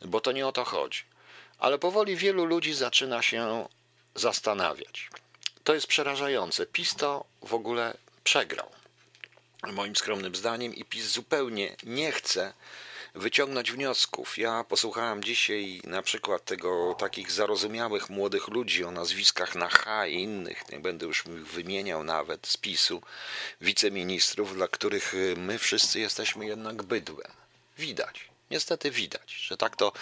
[0.00, 1.02] bo to nie o to chodzi.
[1.58, 3.68] Ale powoli wielu ludzi zaczyna się
[4.14, 5.10] zastanawiać.
[5.64, 6.66] To jest przerażające.
[6.66, 8.70] PiS to w ogóle przegrał.
[9.72, 12.52] Moim skromnym zdaniem i PiS zupełnie nie chce
[13.14, 14.38] wyciągnąć wniosków.
[14.38, 20.14] Ja posłuchałem dzisiaj na przykład tego takich zarozumiałych młodych ludzi o nazwiskach na H i
[20.14, 23.02] innych, nie będę już wymieniał nawet z PiSu,
[23.60, 27.32] wiceministrów, dla których y, my wszyscy jesteśmy jednak bydłem.
[27.78, 28.30] Widać.
[28.50, 29.92] Niestety widać, że tak to,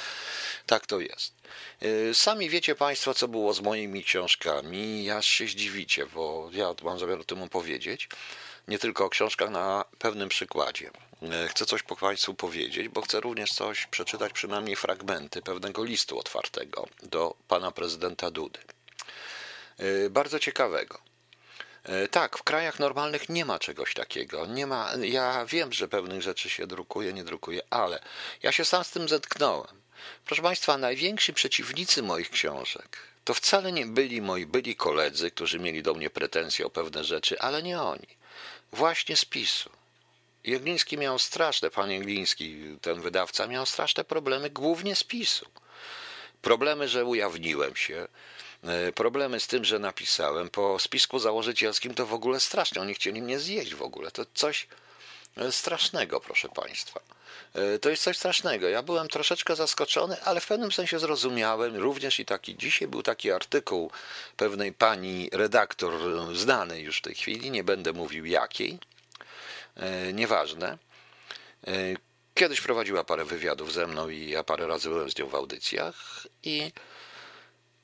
[0.66, 1.32] tak to jest.
[1.82, 5.04] Y, sami wiecie Państwo, co było z moimi książkami.
[5.04, 8.08] Ja się zdziwicie, bo ja mam zamiar o tym opowiedzieć.
[8.68, 10.90] Nie tylko o książkach, na pewnym przykładzie.
[11.22, 16.18] E, chcę coś po Państwu powiedzieć, bo chcę również coś przeczytać, przynajmniej fragmenty pewnego listu
[16.18, 18.61] otwartego do pana prezydenta Dudy.
[19.78, 20.98] E, bardzo ciekawego.
[21.85, 24.46] E, tak, w krajach normalnych nie ma czegoś takiego.
[24.46, 28.00] Nie ma, ja wiem, że pewnych rzeczy się drukuje, nie drukuje, ale
[28.42, 29.83] ja się sam z tym zetknąłem.
[30.24, 35.83] Proszę Państwa, najwięksi przeciwnicy moich książek to wcale nie byli moi byli koledzy, którzy mieli
[35.83, 38.07] do mnie pretensje o pewne rzeczy, ale nie oni.
[38.72, 39.70] Właśnie z PiSu.
[40.44, 45.46] Jegliński miał straszne, pan Jegliński, ten wydawca, miał straszne problemy głównie z PiSu.
[46.42, 48.09] Problemy, że ujawniłem się,
[48.62, 50.51] e, problemy z tym, że napisałem.
[50.51, 54.11] Po spisku założycielskim to w ogóle strasznie, oni chcieli mnie zjeść w ogóle.
[54.11, 54.68] To coś,
[55.51, 57.01] strasznego, proszę Państwa.
[57.55, 58.68] E, to jest coś strasznego.
[58.68, 61.77] Ja byłem troszeczkę zaskoczony, ale w pewnym sensie zrozumiałem.
[61.77, 63.90] Również i taki dzisiaj był taki artykuł
[64.37, 65.94] pewnej pani redaktor,
[66.37, 68.97] znanej już w tej chwili, nie będę mówił jakiej, e,
[70.12, 70.78] nieważne.
[71.66, 71.72] E,
[72.34, 76.26] kiedyś prowadziła parę wywiadów ze mną i ja parę razy byłem z nią w audycjach
[76.42, 76.72] i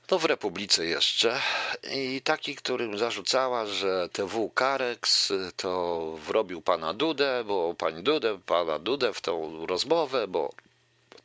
[0.07, 1.41] to w Republice jeszcze
[1.93, 8.79] i taki, którym zarzucała, że TW Karex to wrobił pana Dudę, bo pani Dudę, pana
[8.79, 10.53] Dudę w tą rozmowę, bo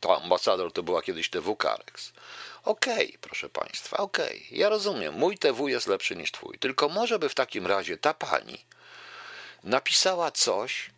[0.00, 2.12] to ambasador to była kiedyś TW Karex.
[2.64, 4.58] Okej, okay, proszę państwa, okej, okay.
[4.58, 8.14] ja rozumiem, mój TW jest lepszy niż twój, tylko może by w takim razie ta
[8.14, 8.64] pani
[9.64, 10.90] napisała coś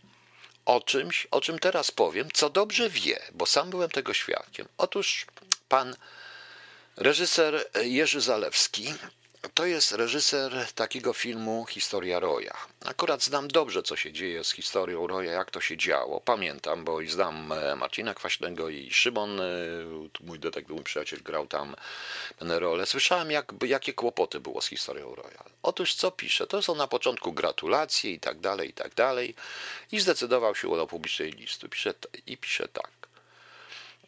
[0.65, 4.69] o czymś, o czym teraz powiem, co dobrze wie, bo sam byłem tego świadkiem.
[4.79, 5.27] Otóż
[5.69, 5.97] pan
[6.97, 8.95] Reżyser Jerzy Zalewski
[9.49, 12.57] to jest reżyser takiego filmu Historia Roja.
[12.85, 16.21] Akurat znam dobrze, co się dzieje z historią Roja, jak to się działo.
[16.21, 19.45] Pamiętam, bo i znam e, Marcina Kwaśnego i Szymon, e,
[20.21, 21.77] mój detektyw, mój przyjaciel, grał tam
[22.39, 22.87] tę rolę.
[22.87, 25.45] Słyszałem, jak, jakie kłopoty było z historią Roja.
[25.63, 26.47] Otóż co pisze?
[26.47, 29.35] To są na początku gratulacje i tak dalej, i tak dalej.
[29.93, 31.69] I zdecydował się o publicznej listy.
[31.69, 31.95] Pisze,
[32.27, 32.91] I pisze tak.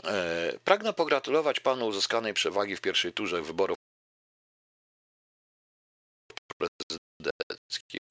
[0.07, 3.43] E, pragnę pogratulować panu uzyskanej przewagi w pierwszej turze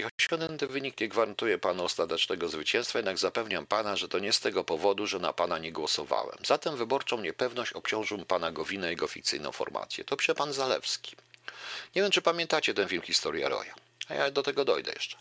[0.03, 0.33] wyborów prezydenckich.
[0.33, 4.63] Osiągnięty wynik nie gwarantuje panu ostatecznego zwycięstwa, jednak zapewniam pana, że to nie z tego
[4.63, 6.37] powodu, że na pana nie głosowałem.
[6.45, 10.03] Zatem wyborczą niepewność obciążył pana Gowinę i jego fikcyjną formację.
[10.03, 11.15] To pisze pan Zalewski.
[11.95, 13.73] Nie wiem, czy pamiętacie ten film Historia Roja,
[14.09, 15.17] a ja do tego dojdę jeszcze.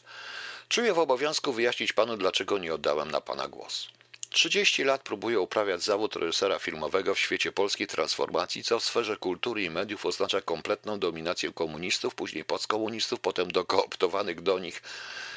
[0.68, 3.88] Czuję w obowiązku wyjaśnić panu, dlaczego nie oddałem na pana głosu.
[4.32, 9.62] 30 lat próbuje uprawiać zawód reżysera filmowego w świecie polskiej transformacji, co w sferze kultury
[9.62, 14.82] i mediów oznacza kompletną dominację komunistów, później postkomunistów, potem dokooptowanych do nich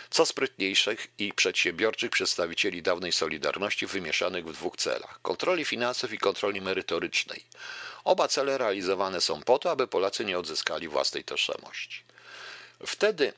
[0.10, 6.62] co sprytniejszych i przedsiębiorczych przedstawicieli dawnej Solidarności wymieszanych w dwóch celach kontroli finansów i kontroli
[6.62, 7.44] merytorycznej.
[8.04, 12.04] Oba cele realizowane są po to, aby Polacy nie odzyskali własnej tożsamości.
[12.86, 13.34] Wtedy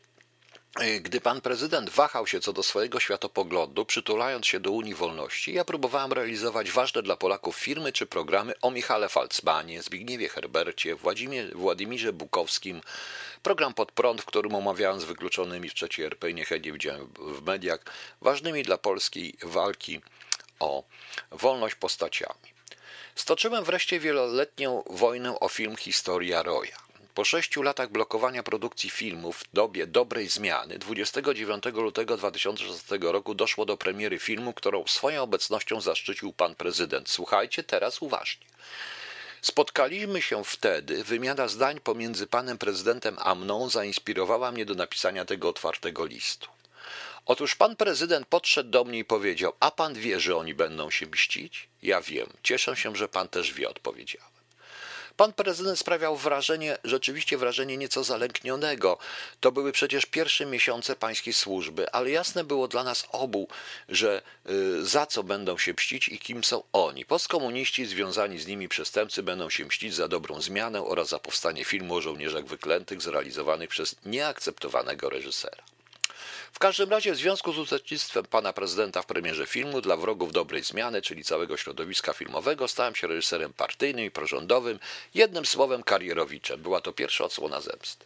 [1.02, 5.66] gdy pan prezydent wahał się co do swojego światopoglądu, przytulając się do Unii Wolności, ja
[5.66, 10.96] próbowałem realizować ważne dla Polaków firmy czy programy o Michale Falcbanie, Zbigniewie Herbercie,
[11.56, 12.82] Władimirze Bukowskim,
[13.44, 17.80] program pod prąd, w którym omawiałem z wykluczonymi w trzeciej RP niechętnie widziałem w mediach,
[18.22, 20.02] ważnymi dla polskiej walki
[20.60, 20.84] o
[21.32, 22.58] wolność postaciami.
[23.16, 26.78] Stoczyłem wreszcie wieloletnią wojnę o film Historia Roja.
[27.18, 33.66] Po sześciu latach blokowania produkcji filmów w dobie dobrej zmiany 29 lutego 2016 roku doszło
[33.66, 37.10] do premiery filmu, którą swoją obecnością zaszczycił pan prezydent.
[37.10, 38.46] Słuchajcie teraz uważnie.
[39.42, 45.50] Spotkaliśmy się wtedy, wymiana zdań pomiędzy panem prezydentem a mną zainspirowała mnie do napisania tego
[45.50, 46.50] otwartego listu.
[47.26, 51.08] Otóż pan prezydent podszedł do mnie i powiedział: A pan wie, że oni będą się
[51.08, 51.70] mścić?
[51.84, 52.28] Ja wiem.
[52.44, 54.37] Cieszę się, że pan też wie, odpowiedziałem.
[55.18, 58.98] Pan prezydent sprawiał wrażenie, rzeczywiście wrażenie nieco zalęknionego.
[59.40, 63.48] To były przecież pierwsze miesiące pańskiej służby, ale jasne było dla nas obu,
[63.90, 67.06] że y, za co będą się mścić i kim są oni.
[67.06, 71.96] Postkomuniści związani z nimi przestępcy będą się mścić za dobrą zmianę oraz za powstanie filmu
[71.96, 75.77] o żołnierzach wyklętych zrealizowanych przez nieakceptowanego reżysera.
[76.54, 80.64] W każdym razie w związku z uczestnictwem pana prezydenta w premierze filmu dla wrogów dobrej
[80.64, 84.80] zmiany, czyli całego środowiska filmowego, stałem się reżyserem partyjnym i prorządowym,
[85.14, 86.62] jednym słowem karierowiczem.
[86.62, 88.06] Była to pierwsza odsłona zemsty.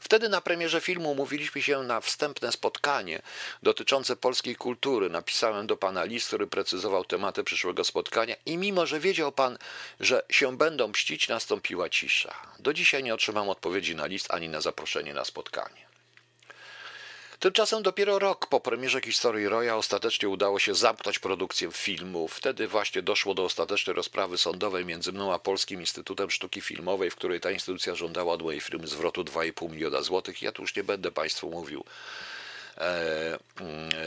[0.00, 3.22] Wtedy na premierze filmu umówiliśmy się na wstępne spotkanie
[3.62, 5.10] dotyczące polskiej kultury.
[5.10, 9.58] Napisałem do pana list, który precyzował tematy przyszłego spotkania i mimo, że wiedział pan,
[10.00, 12.34] że się będą mścić, nastąpiła cisza.
[12.58, 15.93] Do dzisiaj nie otrzymam odpowiedzi na list ani na zaproszenie na spotkanie.
[17.40, 22.28] Tymczasem dopiero rok po premierze historii Roya ostatecznie udało się zamknąć produkcję filmu.
[22.28, 27.16] Wtedy właśnie doszło do ostatecznej rozprawy sądowej między mną a Polskim Instytutem Sztuki Filmowej, w
[27.16, 30.42] której ta instytucja żądała od mojej firmy zwrotu 2,5 miliona złotych.
[30.42, 31.84] Ja tu już nie będę Państwu mówił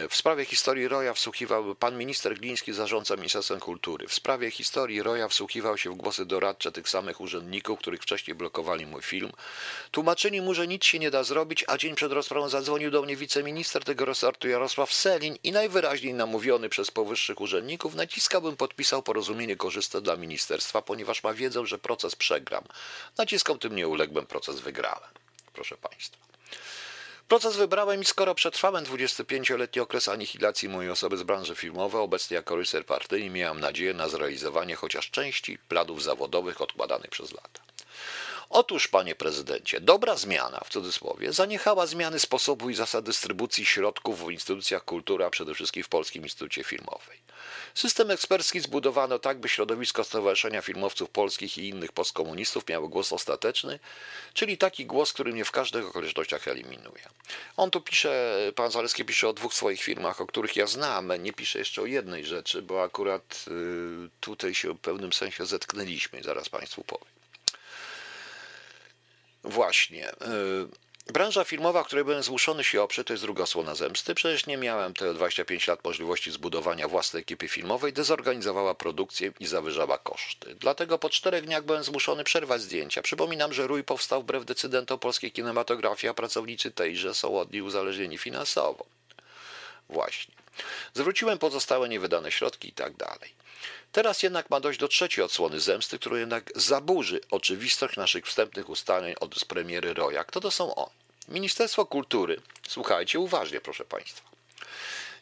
[0.09, 4.07] w sprawie historii Roja wsłuchiwał pan minister Gliński, zarządca Ministerstwem Kultury.
[4.07, 8.85] W sprawie historii Roja wsłuchiwał się w głosy doradcze tych samych urzędników, których wcześniej blokowali
[8.85, 9.31] mój film.
[9.91, 13.15] Tłumaczyli mu, że nic się nie da zrobić, a dzień przed rozprawą zadzwonił do mnie
[13.15, 20.01] wiceminister tego resortu Jarosław Selin i najwyraźniej namówiony przez powyższych urzędników naciskałbym podpisał porozumienie korzystne
[20.01, 22.63] dla ministerstwa, ponieważ ma wiedzę, że proces przegram.
[23.17, 25.09] Naciskom tym nie uległem, proces wygrałem.
[25.53, 26.27] Proszę Państwa.
[27.27, 32.55] Proces wybrałem i skoro przetrwałem 25-letni okres anihilacji mojej osoby z branży filmowej, obecnie jako
[32.55, 37.61] reżyser partyjny miałem nadzieję na zrealizowanie chociaż części planów zawodowych odkładanych przez lata.
[38.49, 44.31] Otóż, panie prezydencie, dobra zmiana, w cudzysłowie, zaniechała zmiany sposobu i zasad dystrybucji środków w
[44.31, 47.17] instytucjach kultury, a przede wszystkim w Polskim Instytucie Filmowej.
[47.73, 53.79] System ekspercki zbudowano tak, by środowisko Stowarzyszenia Filmowców Polskich i innych postkomunistów miało głos ostateczny,
[54.33, 57.03] czyli taki głos, który mnie w każdych okolicznościach eliminuje.
[57.57, 61.33] On tu pisze, pan Zaleski pisze o dwóch swoich firmach, o których ja znam, nie
[61.33, 66.49] pisze jeszcze o jednej rzeczy, bo akurat y, tutaj się w pewnym sensie zetknęliśmy, zaraz
[66.49, 67.16] państwu powiem.
[69.47, 70.11] Właśnie.
[70.11, 74.15] Y, branża filmowa, której byłem zmuszony się oprzeć, to jest druga słona zemsty.
[74.15, 79.97] Przecież nie miałem te 25 lat możliwości zbudowania własnej ekipy filmowej, dezorganizowała produkcję i zawyżała
[79.97, 80.55] koszty.
[80.55, 83.01] Dlatego po czterech dniach byłem zmuszony przerwać zdjęcia.
[83.01, 88.17] Przypominam, że Rój powstał wbrew decydentom polskiej kinematografii, a pracownicy tejże są od niej uzależnieni
[88.17, 88.85] finansowo.
[89.89, 90.35] Właśnie.
[90.93, 93.46] Zwróciłem pozostałe niewydane środki i tak dalej.
[93.91, 99.15] Teraz jednak ma dojść do trzeciej odsłony zemsty, która jednak zaburzy oczywistość naszych wstępnych ustaleń
[99.19, 100.23] od premiery Roja.
[100.23, 100.91] Kto to są oni?
[101.27, 104.29] Ministerstwo Kultury, słuchajcie uważnie proszę Państwa,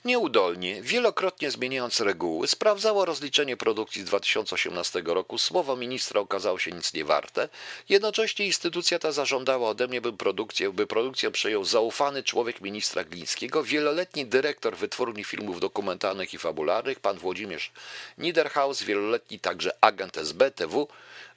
[0.06, 5.38] Nieudolnie, wielokrotnie zmieniając reguły, sprawdzało rozliczenie produkcji z 2018 roku.
[5.38, 7.50] Słowo ministra okazało się nic nie warte.
[7.90, 13.64] Jednocześnie instytucja ta zażądała ode mnie, by produkcję, by produkcję przejął zaufany człowiek ministra Glińskiego,
[13.64, 17.72] wieloletni dyrektor wytwórni filmów dokumentalnych i fabularnych, pan Włodzimierz
[18.18, 20.88] Niederhaus, wieloletni także agent SBTW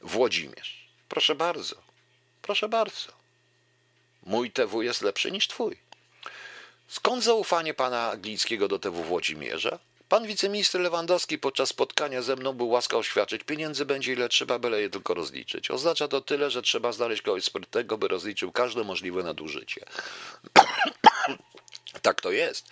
[0.00, 0.88] Włodzimierz.
[1.08, 1.76] Proszę bardzo,
[2.42, 3.12] proszę bardzo.
[4.26, 5.87] Mój TW jest lepszy niż twój.
[6.88, 9.78] Skąd zaufanie pana Glińskiego do TW Włodzimierza?
[10.08, 14.80] Pan wiceminister Lewandowski podczas spotkania ze mną był łaskaw oświadczyć, pieniędzy będzie ile trzeba, byle
[14.80, 15.70] je tylko rozliczyć.
[15.70, 19.86] Oznacza to tyle, że trzeba znaleźć kogoś sprytnego, by rozliczył każde możliwe nadużycie.
[22.02, 22.66] Tak to jest.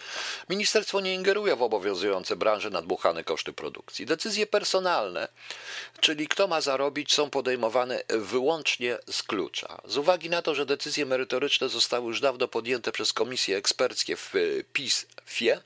[0.49, 4.07] Ministerstwo nie ingeruje w obowiązujące branże nadmuchane koszty produkcji.
[4.07, 5.29] Decyzje personalne,
[6.01, 9.81] czyli kto ma zarobić, są podejmowane wyłącznie z klucza.
[9.85, 14.33] Z uwagi na to, że decyzje merytoryczne zostały już dawno podjęte przez komisje eksperckie w
[14.73, 15.61] PiS-FIE,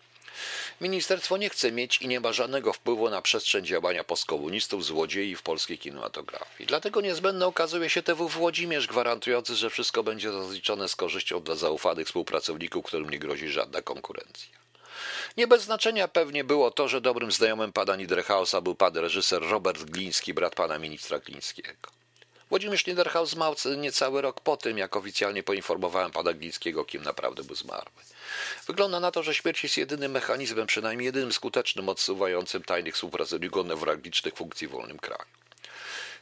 [0.80, 5.42] Ministerstwo nie chce mieć i nie ma żadnego wpływu na przestrzeń działania postkomunistów, złodziei w
[5.42, 6.66] polskiej kinematografii.
[6.66, 12.06] Dlatego niezbędne okazuje się TW Włodzimierz, gwarantujący, że wszystko będzie rozliczone z korzyścią dla zaufanych
[12.06, 14.60] współpracowników, którym nie grozi żadna konkurencja.
[15.36, 19.82] Nie bez znaczenia pewnie było to, że dobrym znajomym pana Niederhausa był pan reżyser Robert
[19.82, 21.90] Gliński, brat pana ministra Glińskiego.
[22.48, 27.56] Włodzimierz Niederhaus zmarł niecały rok po tym, jak oficjalnie poinformowałem pana Glińskiego, kim naprawdę był
[27.56, 27.92] zmarły.
[28.66, 34.34] Wygląda na to, że śmierć jest jedynym mechanizmem, przynajmniej jedynym skutecznym odsuwającym tajnych współpracowników newralgicznych
[34.34, 35.24] funkcji w wolnym kraju.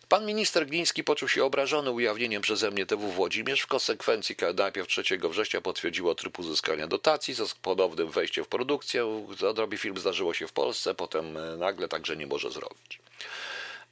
[0.09, 3.61] Pan minister Gliński poczuł się obrażony ujawnieniem przeze mnie TW Włodzimierz.
[3.61, 9.25] W konsekwencji najpierw 3 września potwierdziło tryb uzyskania dotacji z ponownym wejściem w produkcję.
[9.49, 12.99] Odrobi film zdarzyło się w Polsce, potem e, nagle także nie może zrobić.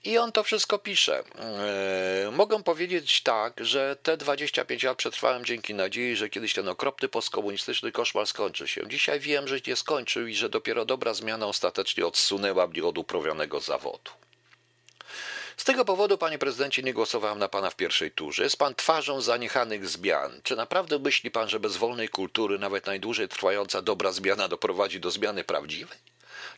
[0.05, 1.25] I on to wszystko pisze.
[2.25, 7.09] Yy, mogę powiedzieć tak, że te 25 lat przetrwałem dzięki nadziei, że kiedyś ten okropny
[7.09, 8.89] postkomunistyczny koszmar skończy się.
[8.89, 13.61] Dzisiaj wiem, że nie skończył i że dopiero dobra zmiana ostatecznie odsunęła mnie od uprawionego
[13.61, 14.11] zawodu.
[15.57, 18.43] Z tego powodu, panie prezydencie, nie głosowałem na pana w pierwszej turze.
[18.43, 20.41] Jest pan twarzą zaniechanych zmian.
[20.43, 25.11] Czy naprawdę myśli pan, że bez wolnej kultury nawet najdłużej trwająca dobra zmiana doprowadzi do
[25.11, 25.99] zmiany prawdziwej?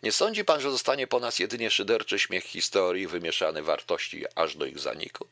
[0.02, 4.66] Nie sądzi pan, że zostanie po nas jedynie szyderczy śmiech historii, wymieszany wartości aż do
[4.66, 5.26] ich zaniku?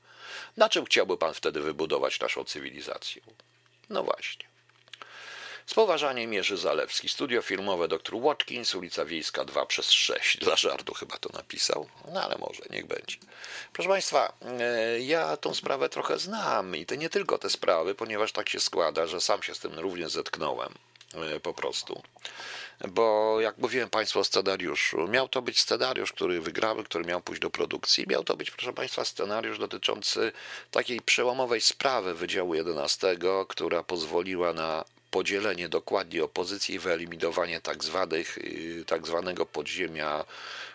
[0.57, 3.23] Na czym chciałby pan wtedy wybudować naszą cywilizację?
[3.91, 4.47] No właśnie.
[5.67, 7.09] Z poważaniem Jerzy Zalewski.
[7.09, 10.39] Studio filmowe dr Watkins, ulica Wiejska 2 przez 6.
[10.39, 13.17] Dla żartu chyba to napisał, no ale może, niech będzie.
[13.73, 18.33] Proszę Państwa, e, ja tą sprawę trochę znam i to nie tylko te sprawy, ponieważ
[18.33, 20.75] tak się składa, że sam się z tym również zetknąłem
[21.43, 22.03] po prostu
[22.89, 27.43] bo jak mówiłem Państwu o scenariuszu, miał to być scenariusz, który wygrał, który miał pójść
[27.43, 28.05] do produkcji.
[28.09, 30.33] Miał to być, proszę Państwa, scenariusz dotyczący
[30.71, 33.17] takiej przełomowej sprawy Wydziału 11,
[33.49, 40.25] która pozwoliła na podzielenie dokładnie opozycji i wyeliminowanie tak, zwanych, y, tak zwanego podziemia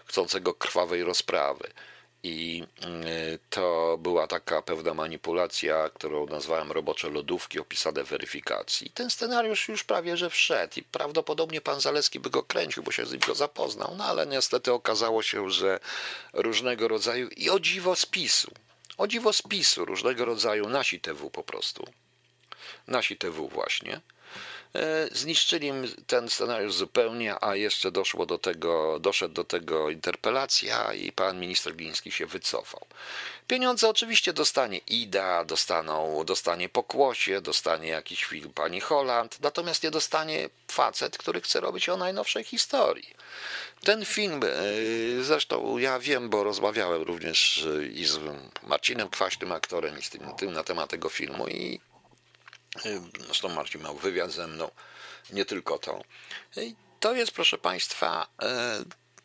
[0.05, 1.71] chcącego krwawej rozprawy.
[2.23, 8.91] I y, to była taka pewna manipulacja, którą nazwałem robocze lodówki opisane w weryfikacji.
[8.93, 13.05] Ten scenariusz już prawie że wszedł i prawdopodobnie pan Zaleski by go kręcił, bo się
[13.05, 13.95] z nim go zapoznał.
[13.97, 15.79] No ale niestety okazało się, że
[16.33, 18.51] różnego rodzaju i o dziwo spisu,
[18.97, 21.87] o dziwo spisu różnego rodzaju nasi TW po prostu,
[22.87, 24.01] nasi TW właśnie,
[25.11, 25.71] zniszczyli
[26.07, 31.75] ten scenariusz zupełnie, a jeszcze doszło do tego, doszedł do tego interpelacja i pan minister
[31.75, 32.85] Gliński się wycofał.
[33.47, 40.49] Pieniądze oczywiście dostanie Ida, dostaną, dostanie Pokłosie, dostanie jakiś film pani Holland, natomiast nie dostanie
[40.67, 43.09] facet, który chce robić o najnowszej historii.
[43.83, 48.19] Ten film, e, zresztą ja wiem, bo rozmawiałem również e, i z
[48.63, 51.79] Marcinem Kwaśnym, aktorem, i z tym, tym na temat tego filmu i
[53.25, 54.71] Zresztą Marcin miał wywiad ze mną,
[55.29, 56.03] nie tylko to.
[56.57, 58.83] I to jest, proszę Państwa, e,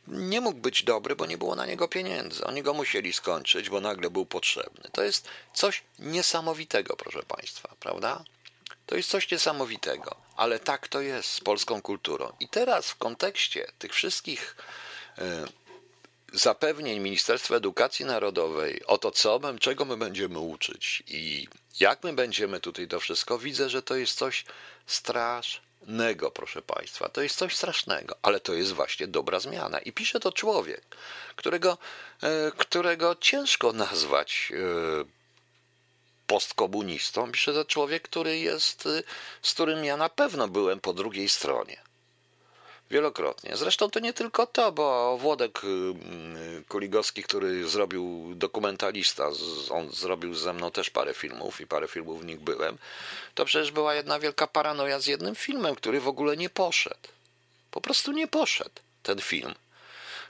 [0.09, 2.45] nie mógł być dobry, bo nie było na niego pieniędzy.
[2.45, 4.91] Oni go musieli skończyć, bo nagle był potrzebny.
[4.93, 8.25] To jest coś niesamowitego, proszę Państwa, prawda?
[8.87, 12.33] To jest coś niesamowitego, ale tak to jest z polską kulturą.
[12.41, 14.57] I teraz w kontekście tych wszystkich
[15.19, 15.47] e,
[16.33, 21.49] zapewnień Ministerstwa Edukacji Narodowej o to, co, czego my będziemy uczyć i
[21.81, 24.45] jak my będziemy tutaj to wszystko, widzę, że to jest coś
[24.87, 27.09] strasznego, proszę Państwa.
[27.09, 29.79] To jest coś strasznego, ale to jest właśnie dobra zmiana.
[29.79, 30.97] I pisze to człowiek,
[31.37, 31.79] którego,
[32.23, 34.57] e, którego ciężko nazwać e,
[36.27, 37.33] postkomunistą.
[37.33, 39.03] Pisze to człowiek, który jest, e,
[39.43, 41.86] z którym ja na pewno byłem po drugiej stronie.
[42.91, 43.57] Wielokrotnie.
[43.57, 49.29] Zresztą to nie tylko to, bo Włodek y, y, Kuligowski, który zrobił dokumentalista,
[49.71, 52.79] on zrobił ze mną też parę filmów i parę filmów w nich byłem,
[53.35, 57.09] to przecież była jedna wielka paranoja z jednym filmem, który w ogóle nie poszedł.
[57.71, 59.55] Po prostu nie poszedł ten film.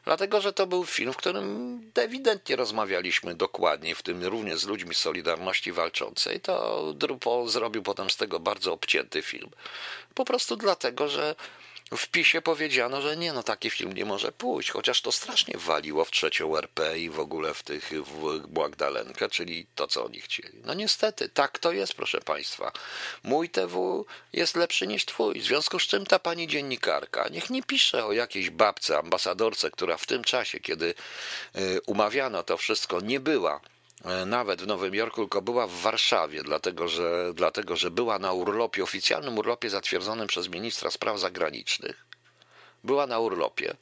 [0.05, 4.95] Dlatego, że to był film, w którym ewidentnie rozmawialiśmy dokładnie, w tym również z ludźmi
[4.95, 6.41] Solidarności Walczącej.
[6.41, 9.51] To Drupo zrobił potem z tego bardzo obcięty film.
[10.15, 11.35] Po prostu dlatego, że
[11.93, 16.05] w PiSie powiedziano, że nie, no taki film nie może pójść, chociaż to strasznie waliło
[16.05, 20.59] w trzecią RP i w ogóle w tych w Błagdalenkę, czyli to, co oni chcieli.
[20.65, 22.73] No niestety, tak to jest, proszę Państwa.
[23.23, 27.63] Mój TW jest lepszy niż twój, w związku z czym ta pani dziennikarka niech nie
[27.63, 30.95] pisze o jakiejś babce, ambasadorce, która w tym czasie, kiedy
[31.57, 33.61] y, umawiano to wszystko, nie była
[34.27, 38.83] nawet w Nowym Jorku, tylko była w Warszawie, dlatego że, dlatego że była na urlopie,
[38.83, 42.07] oficjalnym urlopie zatwierdzonym przez ministra spraw zagranicznych.
[42.85, 43.77] Była na urlopie.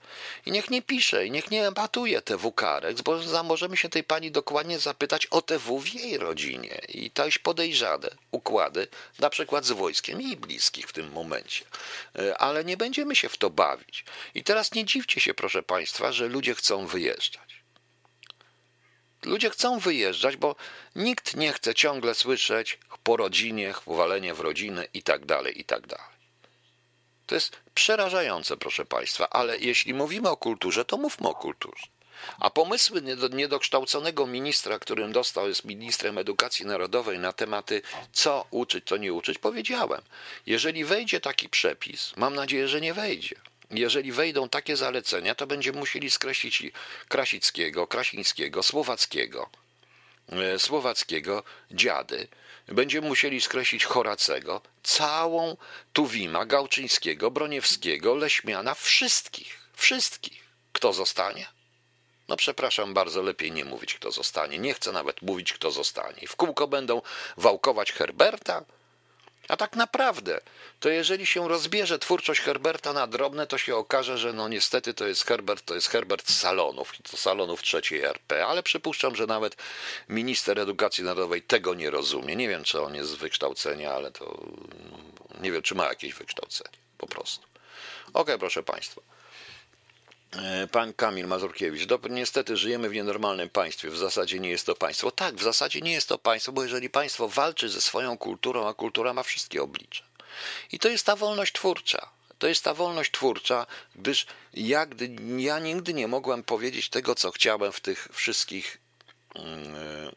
[0.47, 4.31] I niech nie pisze, i niech nie empatuje TW Karek, bo możemy się tej pani
[4.31, 6.81] dokładnie zapytać o TW w jej rodzinie.
[6.89, 8.87] I też podejrzane układy,
[9.19, 11.65] na przykład z wojskiem i bliskich w tym momencie.
[12.19, 14.05] E, ale nie będziemy się w to bawić.
[14.35, 17.44] I teraz nie dziwcie się, proszę Państwa, że ludzie chcą wyjeżdżać.
[19.25, 20.57] Ludzie chcą wyjeżdżać, bo
[20.97, 25.27] nikt nie chce ciągle słyszeć po rodzinie, powalenie w rodzinę i tak
[25.65, 26.05] tak dalej.
[27.27, 31.87] To jest przerażające, proszę Państwa, ale jeśli mówimy o kulturze, to mówmy o kulturze.
[32.39, 33.03] A pomysły
[33.33, 39.39] niedokształconego ministra, którym dostał, jest ministrem edukacji narodowej na tematy co uczyć, co nie uczyć,
[39.39, 40.03] powiedziałem.
[40.47, 43.37] Jeżeli wejdzie taki przepis, mam nadzieję, że nie wejdzie,
[43.79, 46.63] jeżeli wejdą takie zalecenia, to będziemy musieli skreślić
[47.09, 49.51] Krasickiego, Krasińskiego, Słowackiego,
[50.29, 52.29] e, Słowackiego, Dziady.
[52.69, 55.57] Będziemy musieli skreślić Horacego, całą
[55.93, 60.45] Tuwima, Gałczyńskiego, Broniewskiego, Leśmiana, wszystkich, wszystkich.
[60.73, 61.47] Kto zostanie?
[62.29, 64.59] No przepraszam bardzo, lepiej nie mówić, kto zostanie.
[64.59, 66.29] Nie chcę nawet mówić, kto zostanie.
[66.29, 67.03] W kółko będą
[67.37, 68.65] wałkować Herberta,
[69.49, 70.41] a tak naprawdę,
[70.81, 75.07] to jeżeli się rozbierze twórczość Herberta na drobne, to się okaże, że no niestety to
[75.07, 79.57] jest Herbert, to jest Herbert z salonów, to salonów trzeciej RP, ale przypuszczam, że nawet
[80.09, 82.37] minister edukacji narodowej tego nie rozumie.
[82.37, 84.45] Nie wiem, czy on jest z wykształcenia, ale to
[85.41, 87.47] nie wiem, czy ma jakieś wykształcenie, po prostu.
[88.07, 89.01] Okej, okay, proszę Państwa.
[90.37, 94.75] E, pan Kamil Mazurkiewicz, do, niestety żyjemy w nienormalnym państwie, w zasadzie nie jest to
[94.75, 95.11] państwo.
[95.11, 98.75] Tak, w zasadzie nie jest to państwo, bo jeżeli państwo walczy ze swoją kulturą, a
[98.75, 100.05] kultura ma wszystkie oblicze.
[100.73, 102.11] I to jest ta wolność twórcza.
[102.39, 103.67] To jest ta wolność twórcza,
[103.97, 108.79] gdyż ja, gdy, ja nigdy nie mogłem powiedzieć tego, co chciałem w tych wszystkich.
[109.35, 110.13] Yy,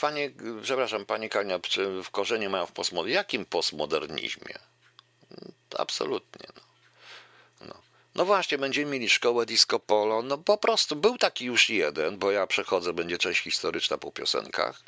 [0.00, 0.30] Panie,
[0.62, 1.58] przepraszam, Pani Kania,
[2.04, 3.16] w korzenie mają w postmodernizmie.
[3.16, 4.54] Jakim postmodernizmie?
[5.78, 6.46] Absolutnie.
[6.56, 6.62] No.
[7.66, 7.74] No.
[8.14, 10.22] no właśnie, będziemy mieli szkołę disco polo.
[10.22, 14.82] No po prostu był taki już jeden, bo ja przechodzę, będzie część historyczna po piosenkach.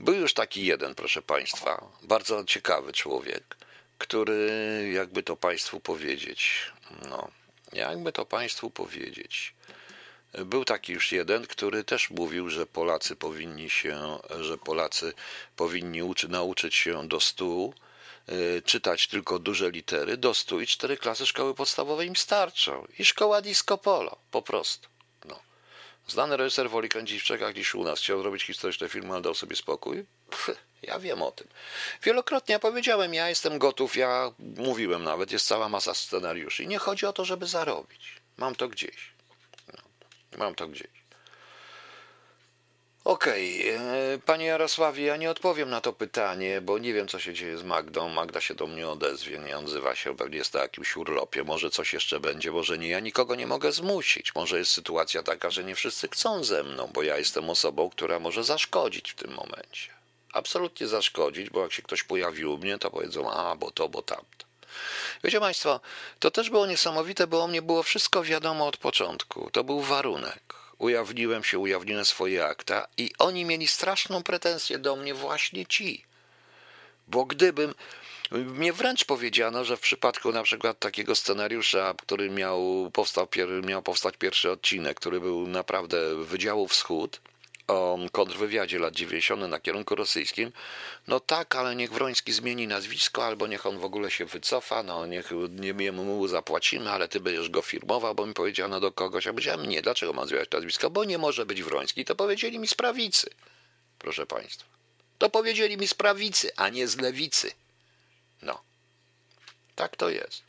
[0.00, 3.56] Był już taki jeden, proszę Państwa, bardzo ciekawy człowiek,
[3.98, 6.72] który, jakby to Państwu powiedzieć,
[7.10, 7.30] no,
[7.72, 9.54] jakby to Państwu powiedzieć,
[10.38, 15.12] był taki już jeden, który też mówił, że Polacy powinni się, że Polacy
[15.56, 17.91] powinni uczy, nauczyć się do stu Y,
[18.64, 22.86] czytać tylko duże litery, do 100 i cztery klasy szkoły podstawowej im starczą.
[22.98, 24.88] I szkoła disco polo, po prostu.
[25.24, 25.40] No.
[26.08, 28.00] Znany reżyser woli kręcić w Czechach niż u nas.
[28.00, 30.04] Chciał zrobić historyczne filmy, ale dał sobie spokój.
[30.30, 31.48] Pff, ja wiem o tym.
[32.02, 36.62] Wielokrotnie ja powiedziałem, ja jestem gotów, ja mówiłem nawet, jest cała masa scenariuszy.
[36.62, 38.16] I nie chodzi o to, żeby zarobić.
[38.36, 39.12] Mam to gdzieś.
[39.68, 39.82] No,
[40.38, 41.01] mam to gdzieś.
[43.04, 44.20] Okej, okay.
[44.26, 47.62] panie Jarosławie, ja nie odpowiem na to pytanie, bo nie wiem, co się dzieje z
[47.62, 48.08] Magdą.
[48.08, 51.92] Magda się do mnie odezwie, nie odzywa się, pewnie jest na jakimś urlopie, może coś
[51.92, 52.88] jeszcze będzie, może nie.
[52.88, 54.34] Ja nikogo nie mogę zmusić.
[54.34, 58.18] Może jest sytuacja taka, że nie wszyscy chcą ze mną, bo ja jestem osobą, która
[58.18, 59.90] może zaszkodzić w tym momencie.
[60.32, 64.02] Absolutnie zaszkodzić, bo jak się ktoś pojawił u mnie, to powiedzą, a, bo to, bo
[64.02, 64.46] tamto.
[65.24, 65.80] Wiecie Państwo,
[66.18, 69.50] to też było niesamowite, bo o mnie było wszystko wiadomo od początku.
[69.52, 75.14] To był warunek ujawniłem się, ujawniłem swoje akta i oni mieli straszną pretensję do mnie
[75.14, 76.04] właśnie ci.
[77.08, 77.74] Bo gdybym
[78.30, 83.28] mnie wręcz powiedziano, że w przypadku na przykład takiego scenariusza, który miał, powstał,
[83.62, 87.20] miał powstać pierwszy odcinek, który był naprawdę Wydziału Wschód,
[87.72, 89.42] o kontrwywiadzie lat 90.
[89.42, 90.52] na kierunku rosyjskim,
[91.06, 95.06] no tak, ale niech Wroński zmieni nazwisko, albo niech on w ogóle się wycofa, no
[95.06, 95.30] niech
[95.74, 99.66] nie mu zapłacimy, ale ty będziesz go firmował, bo mi powiedziano do kogoś, a powiedziałem
[99.66, 103.30] nie, dlaczego mam zmieniać nazwisko, bo nie może być Wroński, to powiedzieli mi z prawicy,
[103.98, 104.68] proszę państwa.
[105.18, 107.50] To powiedzieli mi z prawicy, a nie z lewicy.
[108.42, 108.62] No.
[109.74, 110.42] Tak to jest.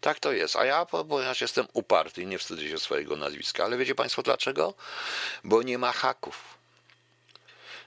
[0.00, 0.56] Tak to jest.
[0.56, 4.74] A ja, ponieważ jestem uparty i nie wstydzę się swojego nazwiska, ale wiecie Państwo dlaczego?
[5.44, 6.57] Bo nie ma haków.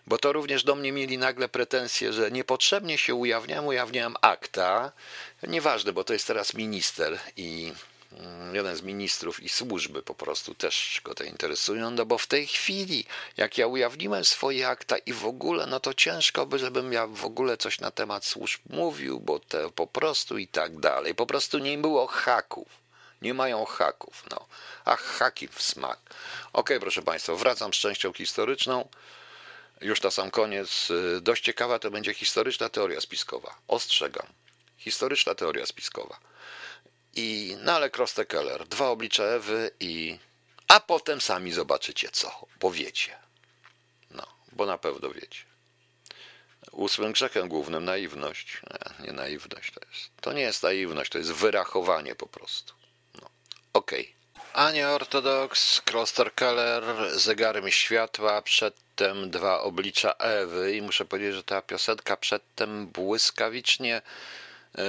[0.07, 4.91] Bo to również do mnie mieli nagle pretensje, że niepotrzebnie się ujawniam, ujawniam akta.
[5.43, 7.71] Nieważne, bo to jest teraz minister i
[8.19, 12.27] Mm, jeden z ministrów i służby po prostu też go to interesują, no bo w
[12.27, 13.05] tej chwili,
[13.37, 17.25] jak ja ujawniłem swoje akta i w ogóle, no to ciężko by, żebym ja w
[17.25, 21.15] ogóle coś na temat służb mówił, bo te po prostu i tak dalej.
[21.15, 22.67] Po prostu nie było haków.
[23.21, 24.45] Nie mają haków, no.
[24.85, 25.99] A haki w smak.
[26.53, 28.87] Ok, proszę Państwa, wracam z częścią historyczną.
[29.81, 30.87] Już na sam koniec.
[31.21, 33.55] Dość ciekawa to będzie historyczna teoria spiskowa.
[33.67, 34.27] Ostrzegam.
[34.77, 36.19] Historyczna teoria spiskowa
[37.15, 40.17] i no ale Kroste Keller, dwa oblicze Ewy i
[40.67, 43.17] a potem sami zobaczycie co, bo wiecie.
[44.11, 45.43] No, bo na pewno wiecie.
[46.71, 48.61] Ósmym grzechem głównym naiwność.
[48.99, 50.09] Nie, nie naiwność to jest.
[50.21, 52.73] To nie jest naiwność, to jest wyrachowanie po prostu.
[53.21, 53.29] No.
[53.73, 54.01] Okej.
[54.01, 54.21] Okay.
[54.53, 56.83] Ania Ortodoks, Kroster Keller,
[57.19, 58.41] Zegarem Światła,
[59.01, 64.01] przedtem Dwa Oblicza Ewy i muszę powiedzieć, że ta piosenka przedtem błyskawicznie
[64.77, 64.83] yy,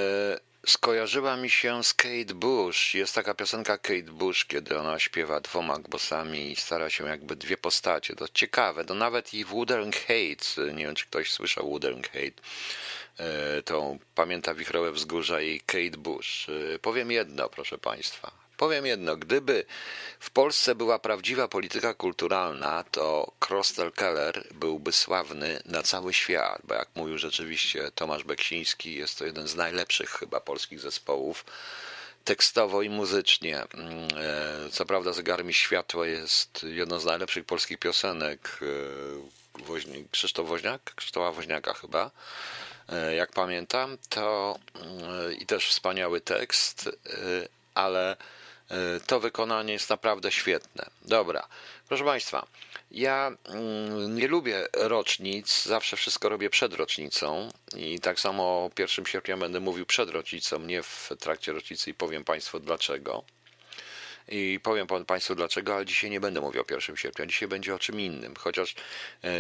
[0.67, 2.95] skojarzyła mi się z Kate Bush.
[2.95, 7.57] Jest taka piosenka Kate Bush, kiedy ona śpiewa dwoma głosami i stara się jakby dwie
[7.57, 8.17] postacie.
[8.17, 8.85] To ciekawe.
[8.85, 12.43] To nawet i w Wuthering Hate, nie wiem czy ktoś słyszał Wuthering Hate,
[13.19, 16.49] e, to pamięta Wichrowe Wzgórza i Kate Bush.
[16.75, 18.42] E, powiem jedno, proszę Państwa.
[18.63, 19.65] Powiem jedno, gdyby
[20.21, 26.75] w Polsce była prawdziwa polityka kulturalna, to Krostel Keller byłby sławny na cały świat, bo
[26.75, 31.45] jak mówił rzeczywiście Tomasz Beksiński, jest to jeden z najlepszych chyba polskich zespołów
[32.25, 33.57] tekstowo i muzycznie.
[33.57, 34.09] Mm,
[34.67, 38.59] e, co prawda Zegar mi światło jest jedną z najlepszych polskich piosenek
[39.59, 42.11] e, Woźni, Krzysztof Woźniak, Krzysztofa Woźniaka chyba,
[42.89, 46.91] e, jak pamiętam, to mm, i też wspaniały tekst,
[47.75, 48.17] ale
[49.07, 50.87] to wykonanie jest naprawdę świetne.
[51.03, 51.49] Dobra,
[51.89, 52.47] proszę Państwa,
[52.91, 59.07] ja mm, nie lubię rocznic, zawsze wszystko robię przed rocznicą i tak samo o 1
[59.07, 63.25] sierpnia będę mówił przed rocznicą, nie w trakcie rocznicy i powiem Państwu dlaczego.
[64.29, 67.79] I powiem Państwu dlaczego, ale dzisiaj nie będę mówił o 1 sierpnia, dzisiaj będzie o
[67.79, 68.35] czym innym.
[68.39, 68.75] Chociaż
[69.25, 69.31] e,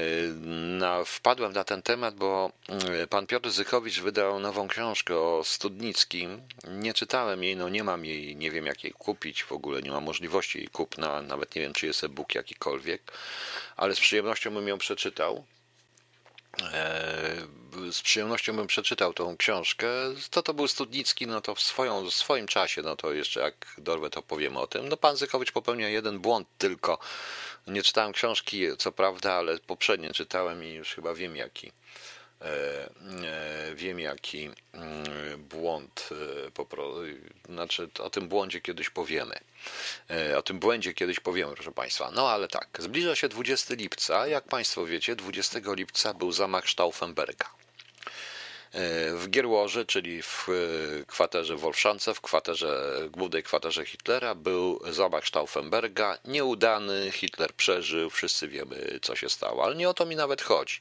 [0.78, 6.42] na, wpadłem na ten temat, bo e, pan Piotr Zykowicz wydał nową książkę o Studnickim.
[6.68, 9.90] Nie czytałem jej, no nie mam jej, nie wiem jak jej kupić, w ogóle nie
[9.90, 13.12] mam możliwości jej kupna, nawet nie wiem czy jest e-book jakikolwiek,
[13.76, 15.44] ale z przyjemnością bym ją przeczytał.
[16.60, 17.36] E,
[17.92, 19.86] z przyjemnością bym przeczytał tą książkę.
[20.30, 23.66] To to był Studnicki, no to w, swoją, w swoim czasie, no to jeszcze jak
[23.78, 24.88] dorwę, to powiem o tym.
[24.88, 26.98] No pan Zykowicz popełnia jeden błąd tylko.
[27.66, 31.72] Nie czytałem książki, co prawda, ale poprzednie czytałem i już chyba wiem jaki.
[32.42, 32.90] E,
[33.24, 39.34] e, wiem jaki mm, błąd, e, znaczy o tym błądzie kiedyś powiemy.
[40.36, 42.10] O tym błędzie kiedyś powiemy, proszę Państwa.
[42.10, 44.26] No ale tak, zbliża się 20 lipca.
[44.26, 47.50] Jak Państwo wiecie, 20 lipca był zamach Stauffenberga.
[49.22, 50.46] W Gierłoży, czyli w
[51.06, 56.18] kwaterze Wolfszance, w kwaterze, głównej kwaterze Hitlera, był zamach Stauffenberga.
[56.24, 60.80] Nieudany, Hitler przeżył, wszyscy wiemy, co się stało, ale nie o to mi nawet chodzi.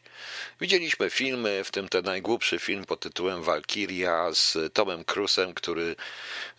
[0.62, 5.96] Widzieliśmy filmy, w tym ten najgłupszy film pod tytułem Walkiria z Tomem Cruise'em, który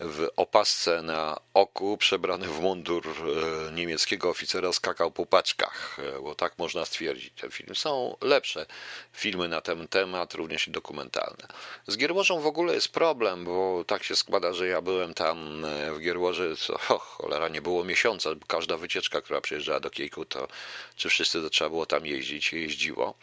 [0.01, 6.35] w opasce na oku, przebrany w mundur e, niemieckiego oficera, skakał po paczkach, e, bo
[6.35, 7.33] tak można stwierdzić.
[7.41, 8.67] Te filmy są lepsze
[9.13, 11.47] filmy na ten temat, również i dokumentalne.
[11.87, 15.93] Z Gierłożą w ogóle jest problem, bo tak się składa, że ja byłem tam e,
[15.93, 20.49] w Gierłoży, co oh, cholera, nie było miesiąca, każda wycieczka, która przyjeżdżała do Kiejku, to
[20.97, 23.15] czy wszyscy to trzeba było tam jeździć, jeździło.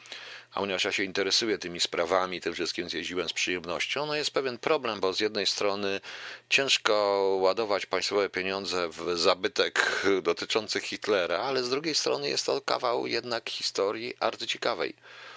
[0.53, 4.57] A ponieważ ja się interesuję tymi sprawami, tym wszystkim zjeździłem z przyjemnością, no jest pewien
[4.57, 6.01] problem, bo z jednej strony
[6.49, 6.93] ciężko
[7.41, 13.49] ładować państwowe pieniądze w zabytek dotyczący Hitlera, ale z drugiej strony jest to kawał jednak
[13.49, 14.89] historii arcyciekawej.
[14.89, 15.28] E,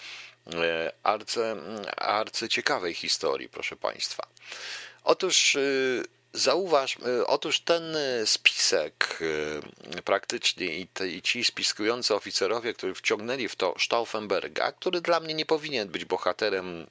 [1.03, 1.41] arcy,
[1.97, 4.27] arcyciekawej historii, proszę Państwa.
[5.05, 6.03] Otóż y,
[6.35, 9.19] Zauważ, y, otóż ten spisek
[9.99, 15.21] y, praktycznie i, te, i ci spiskujący oficerowie, którzy wciągnęli w to Stauffenberga, który dla
[15.21, 16.87] mnie nie powinien być bohaterem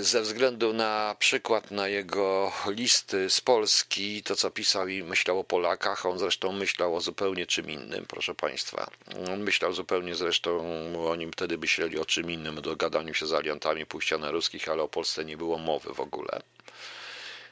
[0.00, 5.44] ze względu na przykład na jego listy z Polski, to co pisał i myślał o
[5.44, 8.90] Polakach, on zresztą myślał o zupełnie czym innym, proszę Państwa.
[9.32, 10.60] On myślał zupełnie zresztą,
[11.08, 14.68] o nim wtedy myśleli o czym innym, o dogadaniu się z aliantami, pójścia na ruskich,
[14.68, 16.40] ale o Polsce nie było mowy w ogóle.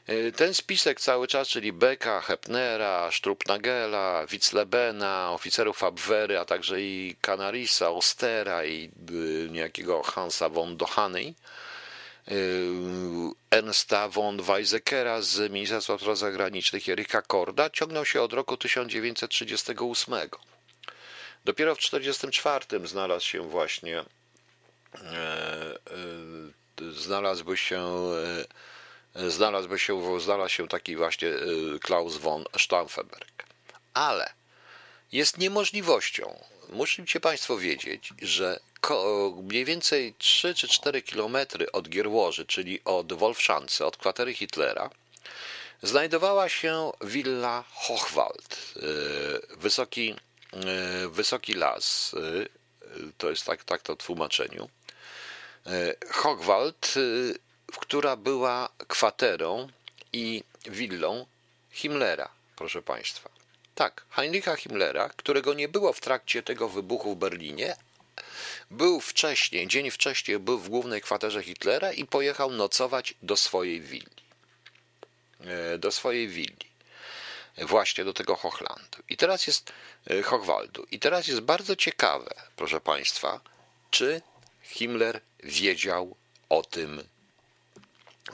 [0.09, 7.15] Y, ten spisek cały czas, czyli Beka, Hepnera, Strupnagela, Witzlebena, oficerów Abwehry, a także i
[7.21, 11.33] Canarisa, Ostera i y, niejakiego Hansa von Dohany, y,
[13.51, 20.15] Ernsta von Weizsäckera z Ministerstwa Spraw Zagranicznych Eryka Korda ciągnął się od roku 1938.
[21.45, 24.03] Dopiero w 1944 znalazł się właśnie
[26.91, 27.85] znalazłby się
[29.15, 31.29] znalazłby się, znalazł się taki właśnie
[31.81, 33.43] Klaus von Stauffenberg.
[33.93, 34.36] Ale
[35.11, 36.39] jest niemożliwością,
[36.69, 38.59] musicie Państwo wiedzieć, że
[39.43, 44.89] mniej więcej 3 czy 4 kilometry od Gierłoży, czyli od Wolfszance, od kwatery Hitlera,
[45.83, 50.15] znajdowała się willa Hochwald, y, wysoki,
[51.05, 52.15] y, wysoki las,
[53.17, 54.69] to jest tak, tak to w tłumaczeniu.
[56.11, 56.93] Hochwald
[57.71, 59.67] która była kwaterą
[60.13, 61.25] i willą
[61.71, 63.36] Himmlera, proszę Państwa.
[63.77, 67.75] Tak, Heinricha Himmlera, którego nie było w trakcie tego wybuchu w Berlinie,
[68.71, 74.23] był wcześniej, dzień wcześniej był w głównej kwaterze Hitlera i pojechał nocować do swojej willi.
[75.41, 76.67] E, do swojej willi.
[77.57, 78.97] Właśnie do tego Hochlandu.
[79.09, 79.73] I teraz jest
[80.09, 80.85] e, Hochwaldu.
[80.91, 83.39] I teraz jest bardzo ciekawe, proszę Państwa,
[83.91, 84.21] czy
[84.61, 86.15] Himmler wiedział
[86.49, 87.03] o tym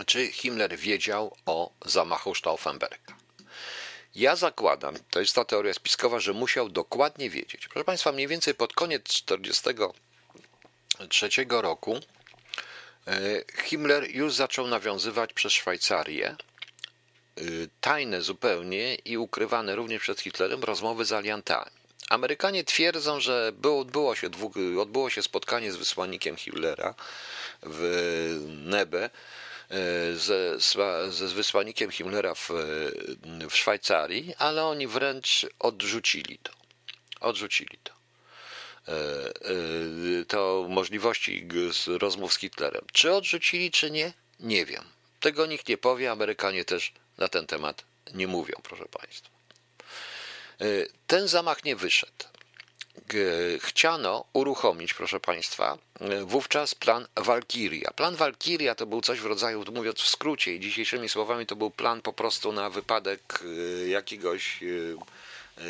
[0.05, 3.22] czy Himmler wiedział o zamachu Stauffenberga.
[4.15, 7.67] Ja zakładam, to jest ta teoria spiskowa, że musiał dokładnie wiedzieć.
[7.67, 11.99] Proszę Państwa, mniej więcej pod koniec 1943 roku
[13.07, 16.35] e, Himmler już zaczął nawiązywać przez Szwajcarię e,
[17.81, 21.71] tajne zupełnie i ukrywane również przed Hitlerem rozmowy z aliantami.
[22.09, 26.93] Amerykanie twierdzą, że było, odbyło, się dwóch, odbyło się spotkanie z wysłannikiem Hitlera
[27.63, 27.81] w
[28.65, 29.09] Nebe
[30.15, 30.59] ze,
[31.09, 32.49] ze wysłannikiem Himmlera w,
[33.49, 36.51] w Szwajcarii, ale oni wręcz odrzucili to.
[37.19, 37.93] Odrzucili to.
[38.87, 38.93] E,
[40.21, 41.47] e, to możliwości
[41.87, 42.85] rozmów z Hitlerem.
[42.93, 44.13] Czy odrzucili, czy nie?
[44.39, 44.83] Nie wiem.
[45.19, 49.29] Tego nikt nie powie, Amerykanie też na ten temat nie mówią, proszę Państwa.
[50.61, 50.65] E,
[51.07, 52.25] ten zamach nie wyszedł
[53.59, 55.77] chciano uruchomić, proszę Państwa,
[56.25, 57.91] wówczas plan Walkiria.
[57.91, 61.71] Plan Walkiria to był coś w rodzaju, mówiąc w skrócie i dzisiejszymi słowami, to był
[61.71, 63.43] plan po prostu na wypadek
[63.83, 64.67] e, jakiegoś e,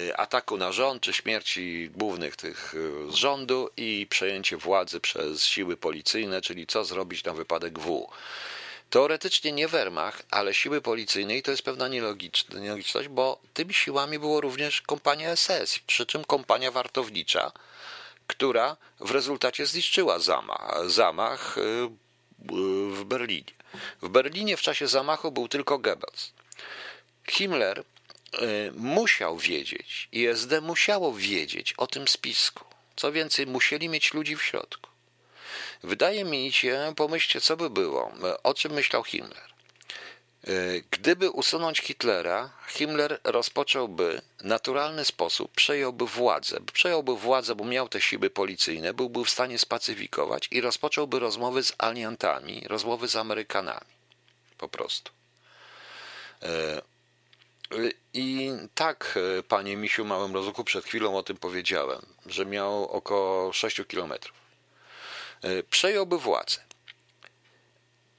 [0.10, 2.76] e, ataku na rząd, czy śmierci głównych tych
[3.10, 8.08] z rządu i przejęcie władzy przez siły policyjne, czyli co zrobić na wypadek W.
[8.94, 14.42] Teoretycznie nie Wehrmacht, ale siły policyjne i to jest pewna nielogiczność, bo tymi siłami było
[14.42, 17.52] również kompania SS, przy czym kompania wartownicza,
[18.28, 21.90] która w rezultacie zniszczyła zamach, zamach y,
[22.90, 23.54] w Berlinie.
[24.02, 26.32] W Berlinie w czasie zamachu był tylko Goebbels.
[27.30, 27.84] Himmler y,
[28.76, 32.66] musiał wiedzieć i SD musiało wiedzieć o tym spisku.
[32.96, 34.93] Co więcej, musieli mieć ludzi w środku.
[35.84, 38.12] Wydaje mi się, pomyślcie, co by było,
[38.44, 39.54] o czym myślał Himmler.
[40.92, 46.60] Gdyby usunąć Hitlera, Himmler rozpocząłby naturalny sposób, przejąłby władzę.
[46.74, 51.74] Przejąłby władzę, bo miał te siły policyjne, byłby w stanie spacyfikować i rozpocząłby rozmowy z
[51.78, 53.94] aliantami, rozmowy z Amerykanami.
[54.58, 55.12] Po prostu.
[58.14, 63.82] I tak, panie Misiu Małym Rozuku, przed chwilą o tym powiedziałem, że miał około 6
[63.88, 64.43] kilometrów.
[65.70, 66.60] Przejąłby władzę.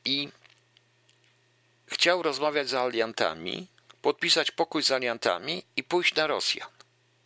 [0.04, 0.28] I
[1.86, 3.68] chciał rozmawiać z aliantami,
[4.02, 6.68] podpisać pokój z aliantami i pójść na Rosjan.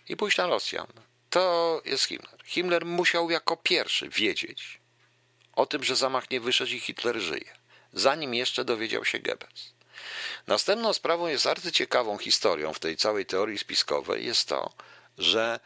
[0.09, 0.86] I pójść na Rosjan.
[1.30, 2.38] To jest Himmler.
[2.44, 4.80] Himmler musiał jako pierwszy wiedzieć
[5.53, 7.57] o tym, że zamach nie wyszedł i Hitler żyje,
[7.92, 9.72] zanim jeszcze dowiedział się Goebbels.
[10.46, 14.72] Następną sprawą jest arcyciekawą historią w tej całej teorii spiskowej jest to,
[15.18, 15.61] że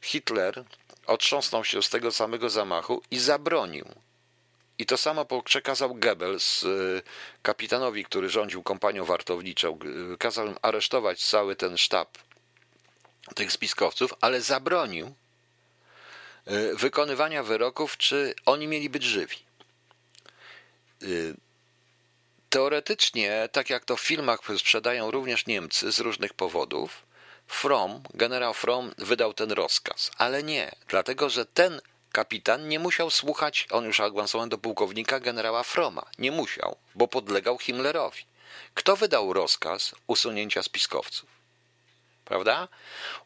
[0.00, 0.64] Hitler
[1.06, 3.86] otrząsnął się z tego samego zamachu i zabronił
[4.78, 7.02] i to samo przekazał Goebbels y,
[7.42, 9.78] kapitanowi, który rządził kompanią wartowniczą.
[10.18, 12.18] Kazał im aresztować cały ten sztab
[13.34, 15.14] tych spiskowców, ale zabronił
[16.48, 19.36] y, wykonywania wyroków, czy oni mieli być żywi.
[21.02, 21.34] Y,
[22.50, 27.05] teoretycznie, tak jak to w filmach sprzedają również Niemcy z różnych powodów,
[27.46, 31.80] From, generał From wydał ten rozkaz, ale nie, dlatego że ten
[32.12, 36.02] Kapitan nie musiał słuchać, on już awansował do pułkownika generała Froma.
[36.18, 38.24] Nie musiał, bo podlegał Himmlerowi.
[38.74, 41.28] Kto wydał rozkaz usunięcia spiskowców?
[42.24, 42.68] Prawda?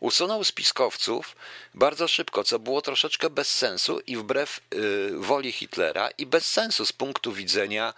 [0.01, 1.37] Usunął spiskowców
[1.75, 6.87] bardzo szybko, co było troszeczkę bez sensu i wbrew y, woli Hitlera i bez sensu
[6.87, 7.95] z punktu widzenia,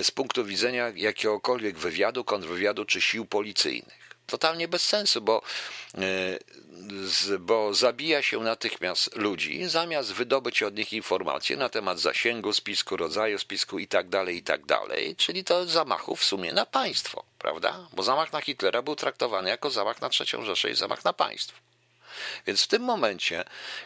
[0.00, 5.42] y, z punktu widzenia jakiegokolwiek wywiadu, kontrwywiadu czy sił policyjnych totalnie bez sensu, bo,
[5.94, 12.96] e, bo zabija się natychmiast ludzi, zamiast wydobyć od nich informacje na temat zasięgu spisku,
[12.96, 14.60] rodzaju spisku i tak dalej, i tak
[15.16, 17.88] czyli to zamachu w sumie na państwo, prawda?
[17.92, 21.58] Bo zamach na Hitlera był traktowany jako zamach na trzecią Rzeszę i zamach na państwo.
[22.46, 23.44] Więc w tym momencie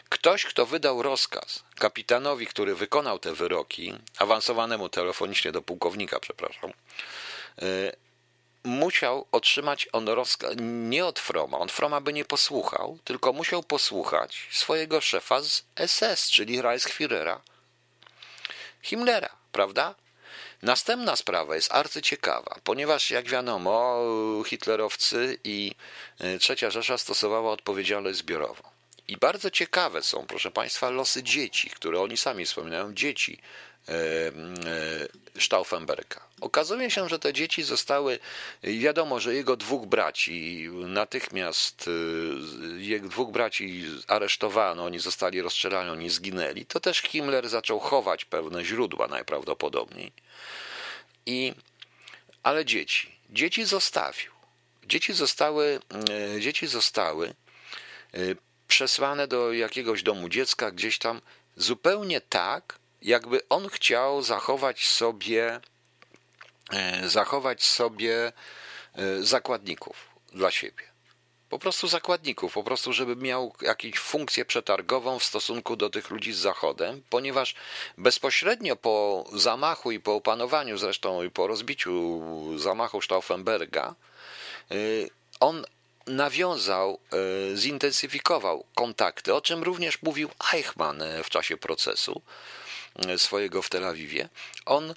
[0.09, 6.71] ktoś, kto wydał rozkaz kapitanowi, który wykonał te wyroki, awansowanemu telefonicznie do pułkownika, przepraszam,
[7.61, 8.02] e,
[8.63, 14.47] musiał otrzymać on rozkaz nie od Froma, on Froma by nie posłuchał, tylko musiał posłuchać
[14.51, 17.41] swojego szefa z SS, czyli Reichsführera
[18.81, 19.95] Himmlera, prawda?
[20.61, 24.03] Następna sprawa jest arcyciekawa, ponieważ jak wiadomo,
[24.45, 25.75] hitlerowcy i
[26.19, 28.63] e, Trzecia Rzesza stosowała odpowiedzialność zbiorową.
[29.07, 33.39] I bardzo ciekawe są, proszę Państwa, losy dzieci, które oni sami wspominają, dzieci
[35.39, 36.19] Stauffenberga.
[36.41, 38.19] Okazuje się, że te dzieci zostały,
[38.63, 46.09] wiadomo, że jego dwóch braci natychmiast, y, jego dwóch braci aresztowano, oni zostali rozstrzelani, oni
[46.09, 46.65] zginęli.
[46.65, 50.11] To też Himmler zaczął chować pewne źródła najprawdopodobniej.
[51.25, 51.53] I,
[52.43, 54.31] ale dzieci, dzieci zostawił.
[54.85, 55.79] Dzieci zostały,
[56.39, 57.33] dzieci zostały
[58.67, 61.21] przesłane do jakiegoś domu dziecka gdzieś tam
[61.57, 65.59] zupełnie tak, jakby on chciał zachować sobie
[66.71, 68.31] E, zachować sobie
[68.95, 69.95] e, zakładników
[70.33, 70.83] dla siebie.
[71.49, 76.33] Po prostu zakładników, po prostu, żeby miał jakąś funkcję przetargową w stosunku do tych ludzi
[76.33, 77.55] z Zachodem, ponieważ
[77.97, 82.21] bezpośrednio po zamachu i po opanowaniu, zresztą i po rozbiciu
[82.59, 83.95] zamachu Stauffenberga,
[84.71, 84.75] e,
[85.39, 85.65] on
[86.07, 86.99] nawiązał,
[87.55, 92.21] zintensyfikował kontakty, o czym również mówił Eichmann w czasie procesu
[93.17, 94.29] swojego w Tel Awiwie.
[94.65, 94.93] On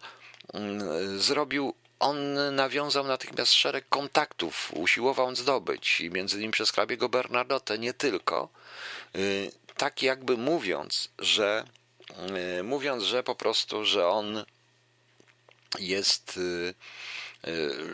[0.54, 7.78] Mm, zrobił on nawiązał natychmiast szereg kontaktów, usiłował zdobyć, i między innymi przez hrabiego Bernardotę,
[7.78, 8.48] nie tylko,
[9.16, 11.64] y, tak jakby mówiąc, że
[12.58, 14.44] y, mówiąc, że po prostu, że on
[15.78, 16.74] jest y,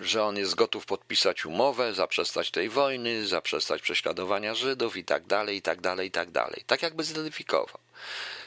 [0.03, 5.57] że on jest gotów podpisać umowę, zaprzestać tej wojny, zaprzestać prześladowania Żydów i tak dalej,
[5.57, 6.64] i tak dalej, i tak dalej.
[6.66, 7.78] Tak jakby zidentyfikował.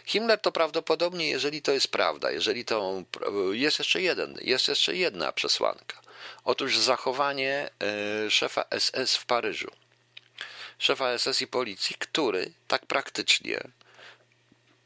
[0.05, 3.03] Himmler to prawdopodobnie, jeżeli to jest prawda, jeżeli to
[3.51, 6.01] jest jeszcze jeden, jest jeszcze jedna przesłanka.
[6.43, 7.69] Otóż zachowanie
[8.25, 9.71] e, szefa SS w Paryżu.
[10.79, 13.59] Szefa SS i policji, który tak praktycznie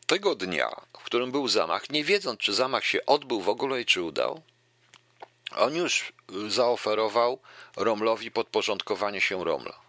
[0.07, 3.85] tego dnia, w którym był zamach, nie wiedząc, czy zamach się odbył w ogóle i
[3.85, 4.41] czy udał,
[5.55, 6.13] on już
[6.47, 7.39] zaoferował
[7.75, 9.79] Romlowi podporządkowanie się Romla,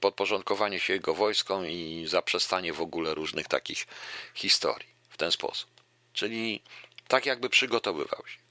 [0.00, 3.86] podporządkowanie się jego wojskom i zaprzestanie w ogóle różnych takich
[4.34, 5.70] historii w ten sposób.
[6.12, 6.62] Czyli
[7.08, 8.44] tak jakby przygotowywał się.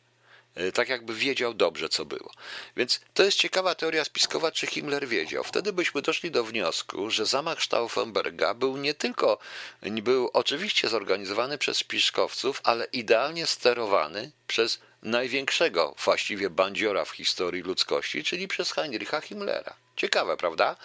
[0.74, 2.32] Tak jakby wiedział dobrze, co było.
[2.78, 5.44] Więc to jest ciekawa teoria spiskowa, czy Himmler wiedział.
[5.44, 9.38] Wtedy byśmy doszli do wniosku, że zamach Stauffenberga był nie tylko,
[9.82, 18.24] był oczywiście zorganizowany przez spiskowców, ale idealnie sterowany przez największego właściwie bandziora w historii ludzkości,
[18.24, 19.76] czyli przez Heinricha Himmlera.
[19.96, 20.76] Ciekawe, prawda?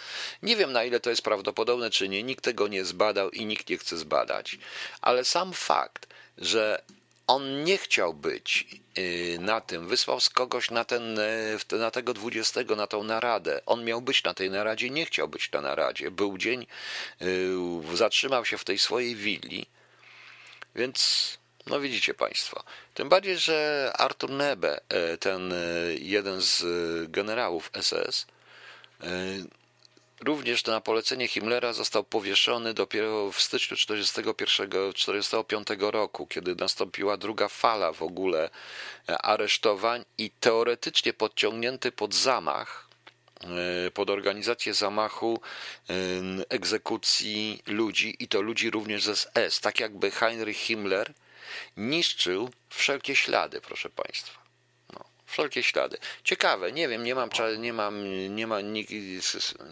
[0.43, 2.23] Nie wiem na ile to jest prawdopodobne, czy nie.
[2.23, 4.57] Nikt tego nie zbadał i nikt nie chce zbadać.
[5.01, 6.07] Ale sam fakt,
[6.37, 6.81] że
[7.27, 8.67] on nie chciał być
[8.97, 13.61] y, na tym, wysłał z kogoś na, ten, y, na tego 20, na tą naradę.
[13.65, 16.11] On miał być na tej naradzie, nie chciał być na naradzie.
[16.11, 16.67] Był dzień,
[17.21, 19.65] y, zatrzymał się w tej swojej willi,
[20.75, 22.63] więc no widzicie Państwo.
[22.93, 24.79] Tym bardziej, że Artur Nebe,
[25.19, 25.53] ten
[25.99, 26.63] jeden z
[27.11, 28.25] generałów SS,
[30.21, 37.91] Również na polecenie Himmlera został powieszony dopiero w styczniu 1945 roku, kiedy nastąpiła druga fala
[37.91, 38.49] w ogóle
[39.09, 42.87] e, aresztowań i teoretycznie podciągnięty pod zamach,
[43.87, 45.41] e, pod organizację zamachu,
[45.89, 45.93] e,
[46.49, 51.13] egzekucji ludzi i to ludzi również z SS, tak jakby Heinrich Himmler
[51.77, 54.48] niszczył wszelkie ślady, proszę Państwa
[55.29, 55.97] wszelkie ślady.
[56.23, 57.95] Ciekawe, nie wiem, nie mam, nie mam,
[58.35, 58.91] nie ma, nikt,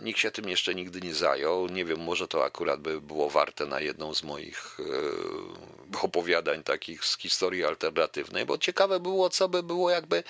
[0.02, 1.68] nikt się tym jeszcze nigdy nie zajął.
[1.68, 7.06] Nie wiem, może to akurat by było warte na jedną z moich e, opowiadań takich
[7.06, 10.24] z historii alternatywnej, bo ciekawe było, co by było, jakby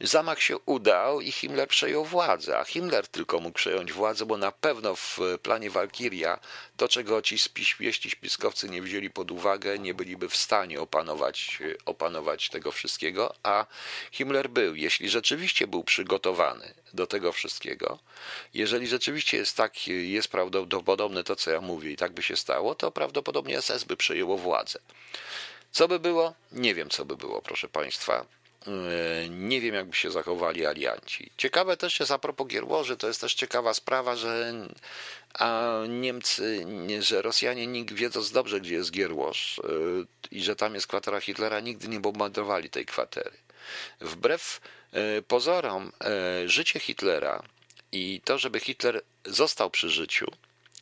[0.00, 4.52] zamach się udał i Himmler przejął władzę, a Himmler tylko mógł przejąć władzę, bo na
[4.52, 6.38] pewno w planie Walkiria
[6.76, 12.48] to, czego ci śpieści spiskowcy nie wzięli pod uwagę, nie byliby w stanie opanować, opanować
[12.48, 13.66] tego wszystkiego, a
[14.12, 17.98] Himmler był, jeśli rzeczywiście był przygotowany do tego wszystkiego,
[18.54, 22.74] jeżeli rzeczywiście jest tak, jest prawdopodobne to, co ja mówię i tak by się stało,
[22.74, 24.78] to prawdopodobnie SS by przejęło władzę.
[25.72, 26.34] Co by było?
[26.52, 28.26] Nie wiem, co by było, proszę Państwa.
[28.66, 31.30] E, nie wiem, jakby się zachowali alianci.
[31.36, 34.54] Ciekawe też jest a propos Gierłoży, to jest też ciekawa sprawa, że
[35.88, 36.66] Niemcy,
[37.00, 39.70] że Rosjanie nikt wiedząc dobrze, gdzie jest Gierłoż e,
[40.30, 43.47] i że tam jest kwatera Hitlera, nigdy nie bombardowali tej kwatery.
[44.00, 44.60] Wbrew
[44.92, 45.92] e, pozorom,
[46.46, 47.42] życie Hitlera
[47.92, 50.26] i to, żeby Hitler został przy życiu,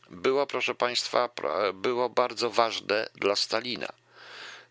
[0.09, 1.29] było, proszę Państwa,
[1.73, 3.93] było bardzo ważne dla Stalina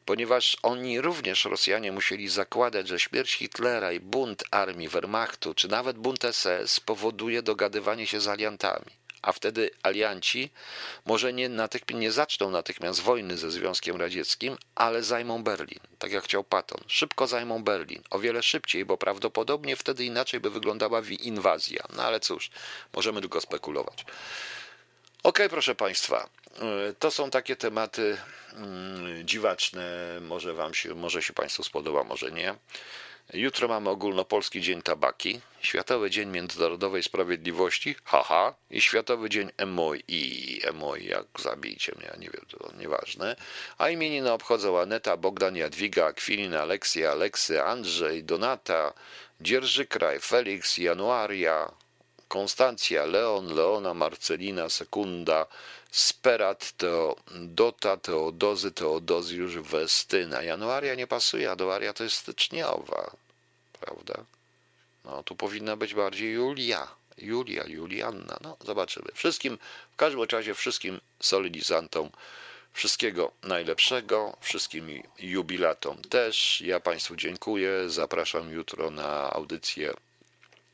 [0.06, 5.98] ponieważ oni również, Rosjanie, musieli zakładać, że śmierć Hitlera i bunt armii Wehrmachtu, czy nawet
[5.98, 8.92] bunt SS powoduje dogadywanie się z aliantami.
[9.22, 10.50] A wtedy alianci
[11.06, 16.24] może nie, natychmiast, nie zaczną natychmiast wojny ze Związkiem Radzieckim, ale zajmą Berlin, tak jak
[16.24, 16.80] chciał Patton.
[16.86, 21.84] Szybko zajmą Berlin, o wiele szybciej, bo prawdopodobnie wtedy inaczej by wyglądała inwazja.
[21.96, 22.50] No ale cóż,
[22.92, 24.04] możemy tylko spekulować.
[25.22, 28.16] Ok, proszę Państwa, e, to są takie tematy
[28.52, 30.18] mm, dziwaczne.
[30.20, 32.54] Może Wam się, może się Państwu spodoba, może nie.
[33.34, 40.60] Jutro mamy ogólnopolski Dzień Tabaki, Światowy Dzień Międzynarodowej Sprawiedliwości, haha, i Światowy Dzień MOI.
[40.74, 43.36] MOI, jak zabijcie mnie, nie wiem, to nieważne.
[43.78, 48.92] A imieniny obchodzą Aneta, Bogdan, Jadwiga, Akwilina, Aleksja, Aleksy, Andrzej, Donata,
[49.40, 51.70] Dzierżykraj, Felix, Januaria,
[52.28, 55.46] Konstancja, Leon, Leona, Marcelina, Sekunda,
[55.96, 60.42] Sperat, Teodota, Teodozy, Teodozjusz, Westyna.
[60.42, 63.16] Januaria nie pasuje, a Doaria to jest styczniowa,
[63.80, 64.24] prawda?
[65.04, 66.88] No, tu powinna być bardziej Julia.
[67.18, 69.06] Julia, Julianna, no zobaczymy.
[69.14, 69.58] Wszystkim,
[69.92, 72.10] w każdym razie wszystkim solidizantom
[72.72, 76.60] wszystkiego najlepszego, wszystkim jubilatom też.
[76.60, 79.94] Ja Państwu dziękuję, zapraszam jutro na audycję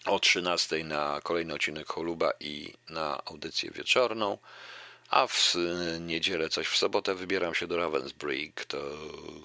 [0.07, 4.39] o 13 na kolejny odcinek Choluba i na audycję wieczorną.
[5.13, 5.55] A w
[6.01, 8.79] niedzielę, coś w sobotę wybieram się do Ravensbrück, to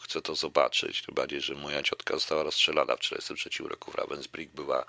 [0.03, 1.01] chcę to zobaczyć.
[1.01, 4.47] Tym bardziej, że moja ciotka została rozstrzelana w 1943 roku w Ravensbrück.
[4.47, 4.86] Była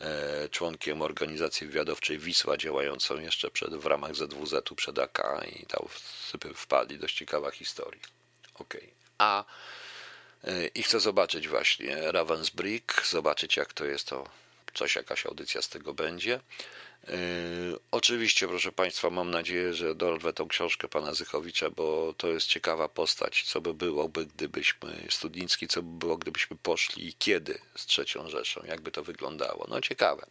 [0.00, 5.22] e, członkiem organizacji wywiadowczej Wisła, działającą jeszcze przed, w ramach ZWZ-u przed AK
[5.62, 5.86] i tam
[6.54, 6.98] wpadli.
[6.98, 8.02] Dość ciekawa historia.
[8.54, 8.88] Okay.
[9.18, 9.44] A
[10.44, 14.24] e, i chcę zobaczyć właśnie Ravensbrück, zobaczyć jak to jest to
[14.74, 16.40] coś, jakaś audycja z tego będzie.
[17.08, 17.14] Yy,
[17.90, 22.88] oczywiście, proszę Państwa, mam nadzieję, że dorwę tą książkę pana Zychowicza, bo to jest ciekawa
[22.88, 23.42] postać.
[23.42, 28.62] Co by było, gdybyśmy, Studnicki, co by było, gdybyśmy poszli i kiedy z trzecią Rzeszą,
[28.66, 29.66] jakby to wyglądało.
[29.68, 30.26] No ciekawe.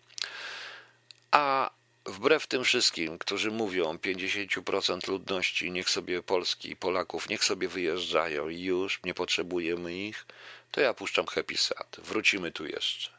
[1.31, 1.71] A
[2.05, 8.61] wbrew tym wszystkim, którzy mówią 50% ludności, niech sobie Polski Polaków, niech sobie wyjeżdżają i
[8.61, 10.25] już, nie potrzebujemy ich,
[10.71, 11.97] to ja puszczam Happy Sad.
[12.03, 13.09] Wrócimy tu jeszcze.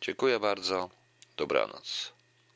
[0.00, 0.90] Dziękuję bardzo.
[1.36, 2.15] Dobranoc.